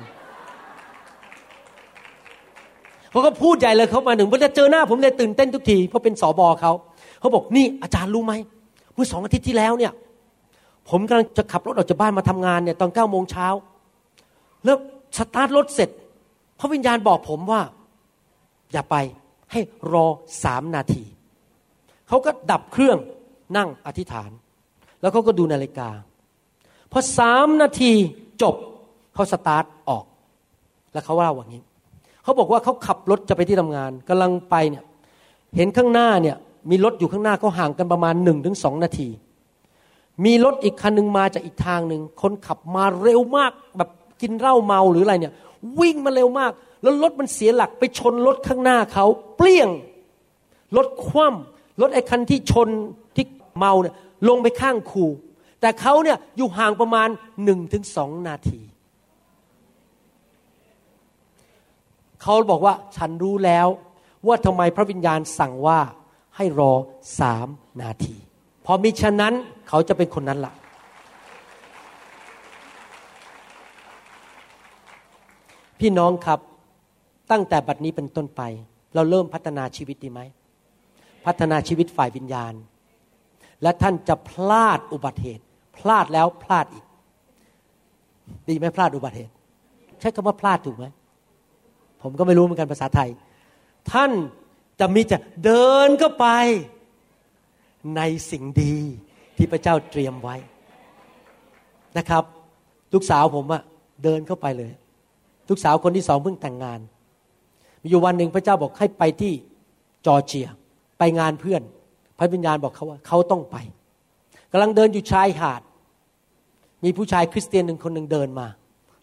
[3.10, 6.72] เขาก็พูดใหญ่เลยเขามาหนึ่งเวลาเจอหน้าผมเลยตื่นเต้นทุกทีเพราะเป็นสอบอเขา
[7.20, 8.32] เขาบอกนี่อาจารย์รู้ไหม
[8.94, 9.92] เมื่อสองอาทิตย์ที่แล้วเนี่ย
[10.90, 13.46] ผมกำลังจะขับรถออกจากบ้านมาทำงานเนี่ยตอนเก้าโมงเช้า
[14.64, 14.76] แล้ว
[15.18, 15.90] สตาร์ทรถเสร็จ
[16.58, 17.62] พระวิญญาณบอกผมว่า
[18.72, 18.96] อย่าไป
[19.52, 19.60] ให้
[19.92, 20.06] รอ
[20.44, 21.04] สามนาที
[22.08, 22.98] เขาก็ดับเครื่อง
[23.56, 24.30] นั่งอธิษฐาน
[25.00, 25.88] แล้วเขาก็ดูนาฬิกา
[26.92, 27.92] พอสามนาที
[28.42, 28.54] จบ
[29.14, 30.04] เขาสตาร์ทออก
[30.92, 31.62] แล้วเขาว่าว่างี้
[32.22, 34.84] เขาบอกว่าเขาขับรถจะไปที่ทำงานกำลังไปเนี่ย
[35.56, 36.36] เห็นข้างหน้าเนี่ย
[36.70, 39.08] มีรถอยู่ข้างหน้าเขาห่างกันประมาณหนึ่งถึงสองนาที
[40.24, 43.90] มีรถอีกคันหนึ่งมาจากอีกทางหนึ่งคนขับมาเร็วมากแบบ
[44.20, 45.32] กินเหล้าเมาหรืออะไรเนี่ย
[45.80, 49.04] วิ่งมาเร็วมาก แล้วรถมันเสียหลักไปชนรถข้างหน้าเขา
[49.36, 49.70] เปรี้ยง
[50.76, 52.68] รถคว่ำรถไอ้คันที่ชน
[53.16, 53.24] ที่
[53.58, 53.94] เมาเนี่ย
[54.28, 55.06] ลงไปข้างคู
[55.60, 57.08] แต่เขาเนี่ยอยู่ห่างประมาณ
[57.44, 58.60] หนึ่งถึงสองนาที
[62.22, 63.68] เขาบอกว่าฉันรู้แล้ว
[64.26, 65.80] ว่าทำไมพระวิญญาณสั่งว่า
[66.36, 66.72] ให้รอ
[67.20, 67.48] สาม
[67.82, 68.16] นาที
[68.66, 69.34] พอมิฉะนั้น
[69.68, 70.54] เขาจะเป็นคนนั้นละ่ะ
[75.80, 76.40] พี่น้องครับ
[77.30, 78.42] ตั้งแต่บัดนี้เป็นต้นไป
[78.94, 80.20] เราเริ่มพัฒนาชีวิตดีไหม
[81.26, 82.54] พัฒนาชีวิตฝ่ายวิญญาณ
[83.62, 85.44] และท่านจะพลาดอุบัติเหตุ
[85.76, 86.84] พลาดแล้วพลาดอีก
[88.48, 89.32] ดีไหมพลาดอุบัติเหตุ
[90.00, 90.86] ใช้คำว่าพลาดถูกไหม
[92.02, 93.10] ผมก็ไม่รู้เหมือนกันภาษาไทย
[93.92, 94.10] ท่าน
[94.80, 96.26] จะมีจะเดินก็ไป
[97.96, 98.74] ในสิ่งดี
[99.36, 100.36] ที่พระเจ้าเตรียมไว้
[101.98, 102.24] นะครับ
[102.92, 103.62] ลูกสาวผมอะ
[104.04, 104.72] เดินเข้าไปเลย
[105.48, 106.80] ลูกสาวคนที่สองเพิ่งแต่งงาน
[107.82, 109.32] มีอยู่วันหนึ่งพระเจ้าบอกให้ไปที่
[110.06, 110.48] จอร์เจีย
[110.98, 111.62] ไปงานเพื่อน
[112.18, 113.56] พระวิญญาณบอกเขาว่าเขาต้องไป
[114.52, 115.62] กำลังเดินอยู่ชายหาด
[116.84, 118.46] มีผู้ชายคริสเตียนหนึ่งคนหนึ่งเดินมา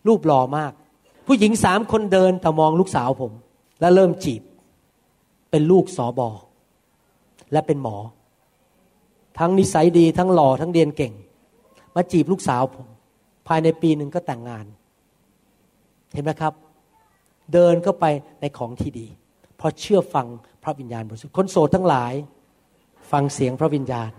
[0.07, 0.72] รูปหล่อมาก
[1.28, 3.32] ผู้หญิงสามคนเดินแต่มองลูกสาวผม
[3.80, 4.41] แล้วเริ่มจีบ
[5.51, 6.30] เป็นลูกสอบอ
[7.51, 7.97] และเป็นหมอ
[9.39, 11.13] ทั้งนิสัยดีทั้งหล่อทั้งเรียนเก่ง
[11.95, 12.88] มาจีบลูกสาวผม
[13.47, 14.66] ภายในปีหนึ่งก็แต่งงาน
[16.13, 16.53] เห็นไหมครับ
[17.53, 18.05] เดินเข้าไป
[18.41, 19.07] ในของที่ดี
[19.57, 20.28] เพราะเชื่อฟัง
[20.63, 22.13] พระวิญญาณบริสุทธิ์คนโสดทั้งหลาย
[23.12, 24.12] ฟังเสียงพระวิญญาณ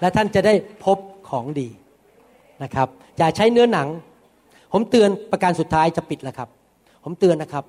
[0.00, 0.54] และท่านจะได้
[0.84, 1.68] พบของดี
[2.62, 3.88] นะครับ อย่าใช้เนื้อหนัง
[4.72, 6.48] ผมเตือนประการสุดท้ายจะปิดแล้วครับ
[7.04, 7.64] ผมเตือนนะครับ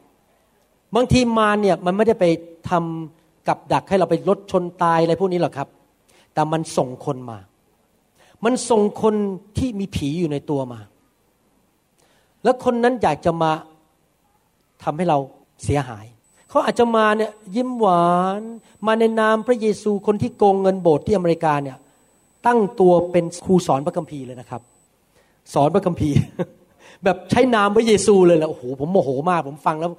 [0.95, 2.25] บางทีมารเนี่ยมันไม่ได้ไป
[2.69, 5.67] ทำกับดักให้เราไปรถชนตายอะไรพวกนี้หรอกครับ
[6.33, 7.37] แต่มันส่งคนมา
[8.45, 9.15] มันส่งคน
[9.57, 10.79] ที่มีผีอยู่ในตัวมา
[12.43, 13.51] แล้วคนนั้นอยากจะมา
[14.83, 15.17] ทำให้เรา
[15.63, 16.05] เสียหาย
[16.49, 18.07] เขาอาจจะมาเนี่ยยิ้มหวา
[18.39, 18.41] น
[18.87, 21.77] มาในนามพระเยซูคนที่โกงเงินโบสถ์ที่อเมริกาเนี่ย
[22.45, 24.61] ตั้งตัวเป็นครูสอนพระคัมภีร์เลยนะครับ
[25.53, 26.17] สอนพระคัมภีร์
[27.03, 29.91] แบบใช้นามพระเยซูเลยแหละโอ้โหผมโมโหมาก ผมฟังแล้ว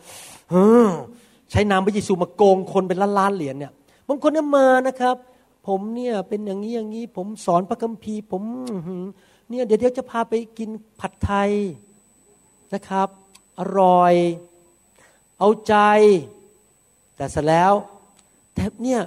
[1.51, 3.73] ใช้นามพระเยซูมาโกงคนเป็นล้านล้านเหรียญเนี่ย
[4.09, 5.17] บางคนเนี่ยมานะครับ
[5.67, 8.43] ผมเนี่ยเป็นอย่างนี้อย่างนี้ ผมสอนพระคัมภีร์ ผม
[9.49, 11.51] เนี่ยเดี๋ยวเดี๋ยวจะพาไปกินผัดไทย
[12.75, 13.09] นะครับ
[13.59, 14.15] อร่อย
[15.39, 15.75] เอาใจ
[17.17, 17.73] แต่เสร็จแล้ว
[18.55, 19.03] แต่เนี่ย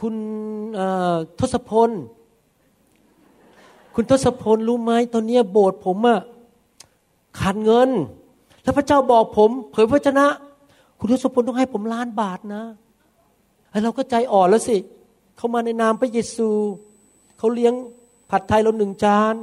[0.00, 0.14] คุณ
[1.38, 1.90] ทศพล
[3.94, 6.20] คุณทศพลรู้ไหมตอนนี้โบสถ์ผมอะ
[7.38, 7.90] ขาดเงิน
[8.62, 10.26] แล้วพระเจ้าบอกผม เผยพระชนะ
[10.98, 12.62] คุณทศพลต้องให้ผมล้านบาทนะ
[13.84, 14.76] เราก็ใจอ่อนแล้วสิ
[15.36, 16.48] เขามาในนามพระเยซู
[17.38, 17.74] เขาเลี้ยง
[18.30, 19.34] ผัดไทยเราหนึ่งจาน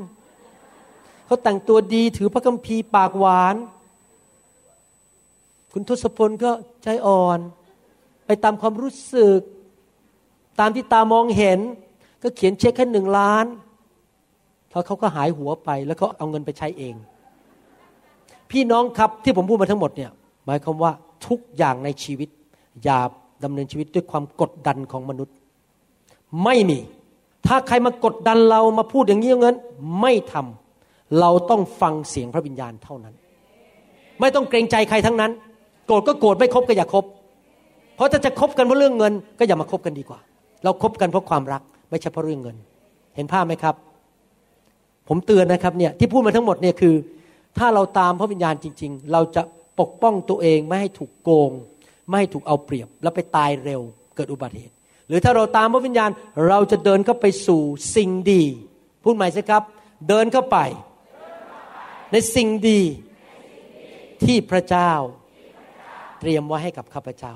[1.25, 3.55] เขาแต่งตัวดีถือพระคัมภีร์ปากหวาน
[5.73, 6.51] คุณทศพลก็
[6.83, 7.39] ใจอ่อน
[8.25, 9.39] ไปตามความรู้สึก
[10.59, 11.59] ตามที่ตามองเห็น
[12.23, 13.45] ก็เขียนเช็คแค่หนึ่งล้าน
[14.69, 16.95] แล้วเขาก็หายหัวไป แล้วก็เอาเงินไปใช้เอง
[18.51, 20.11] พี่น้องครับที่ผมพูดมาทั้งหมดเนี่ย
[20.45, 20.91] หมายความว่า
[21.27, 22.29] ทุกอย่างในชีวิต
[22.83, 22.99] อย่า
[23.43, 25.35] ดำเนินชีวิตด้วยความกดดันของมนุษย์
[26.43, 26.79] ไม่มี
[27.47, 29.57] ถ้าใครมากดดันเรามาพูดอย่างนี้อย่างนั้น
[30.01, 33.15] ไม่ทำเราต้องฟังเสียงพระวิญญาณเท่านั้น
[34.19, 35.31] ไม่ต้องเกรงใจใครทั้งนั้น
[35.87, 37.05] โกรธก็โกรธไม่คบก็อย่าคบ
[37.95, 40.19] เพราะถ้าจะคบกันเพราะเรื่องเงิน ก็อย่ามาคบกันดีกว่า
[40.63, 42.55] เราคบกันเพราะความรัก ไม่ใช่เพราะเรื่องเงิน
[43.15, 43.75] เห็นภาพไหมครับ
[45.07, 46.95] ผมเตือนนะครับเนี่ยที่พูดมาทั้งหมดเนี่ยคือ
[47.57, 49.41] ถ้าเราตามพระวิญญาณจริง ๆ เราจะ
[49.79, 51.51] ปกป้องตัวเองไม่ให้ถูกโกง
[52.07, 53.81] ไม่ให้ถูกเอาเปรียบ แล้วไปตายเร็ว
[54.15, 54.73] เกิดอุบัติเหตุ
[55.07, 56.09] หรือถ้าเราตามพระวิญญาณ
[56.47, 57.61] เราจะเดินเข้าไปสู่
[57.95, 58.43] สิ่งดี
[59.03, 59.63] พูดใหม่สิครับ
[60.09, 60.57] เดินเข้าไป
[62.11, 62.81] ในสิ่งดี
[64.23, 64.91] ที่พระเจ้า
[66.27, 67.33] รียมไว้ให้กับข้าพเจ้า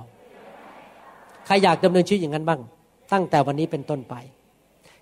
[1.45, 2.61] ใครอยากดำเนินชีวิตอย่างนั้นบ้าง
[3.13, 4.15] ตั้งแต่วันนี้เป็นต้นไป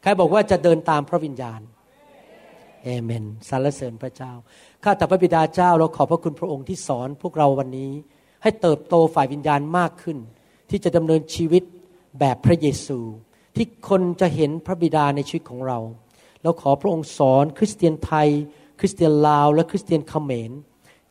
[0.01, 1.61] ใครบอกว่าจะเดินตามพระวิญญาณ
[2.83, 4.31] เอเมนสรรเสริญพระเจ้า
[4.83, 7.91] ข้าแต่พระบิดาเจ้าเราขอบพระคุณพระองค์ที่สอนพวกเราวันนี้
[8.43, 10.17] ให้เติบโตฝ่ายวิญญาณมากขึ้น
[10.69, 11.63] ที่จะดำเนินชีวิต
[12.19, 12.99] แบบพระเยซู
[13.55, 15.79] ที่คนจะเห็นพระบิดาในชีวิตของเรา
[16.43, 18.29] เราขอพระองค์สอนคริสเตียนไทย
[18.79, 20.51] คริสเตียนลาว และคริสเตียนเขมร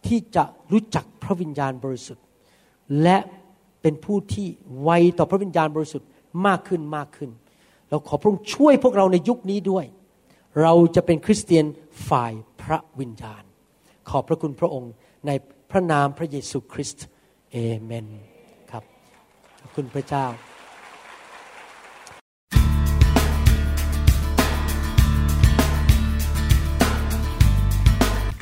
[0.06, 2.24] ที่จะรู้จักพระวิญญาณบริสุทธิ์
[3.02, 3.18] และ
[3.82, 4.46] เป็นผู้ที่
[4.82, 6.08] ไวต่อพระวิญญาณบริสุทธิ์
[6.46, 7.30] มากขึ้นมากขึ้น
[7.88, 9.84] เราขอพระองค์ช่วยพวกเราในยุคนี้ด้วย
[10.62, 11.64] เราจะเป็นคริสเตียน
[12.08, 12.32] ฝ่าย
[12.62, 13.42] พระวิญญาณ
[14.10, 14.92] ขอบพระคุณพระองค์
[15.26, 15.30] ใน
[15.70, 17.06] พระนามพระเยซูคริสต์
[17.52, 18.06] เอเมน
[18.70, 18.84] ครับ
[19.60, 20.26] ขอบคุณพระเจ้า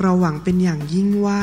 [0.03, 1.43] เราหวังเป็นอย่างยิ่งว่า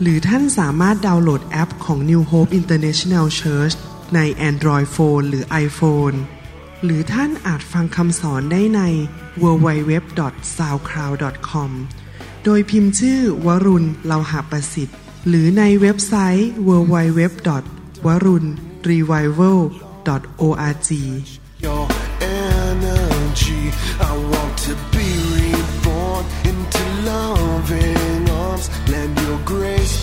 [0.00, 3.74] หรือท่านสามารถดาวน์โหลดแอปของ New Hope International Church
[4.14, 4.20] ใน
[4.50, 6.16] Android Phone หรือ iPhone
[6.84, 8.80] หรือท่านอาจฟังคำสอนได้ใน
[9.42, 9.92] w w w
[10.56, 11.70] s o u c l o u d c o m
[12.44, 14.96] โดยพิมพ์ชื่อวรุณเลาหะประสิทธิ์
[15.28, 17.20] หรือในเว็บไซต์ w w w
[18.06, 18.44] w a r u n
[18.88, 19.60] r e v i v a l
[20.42, 20.90] o r g
[21.66, 21.84] Your
[22.44, 23.62] energy,
[24.08, 24.97] I want to be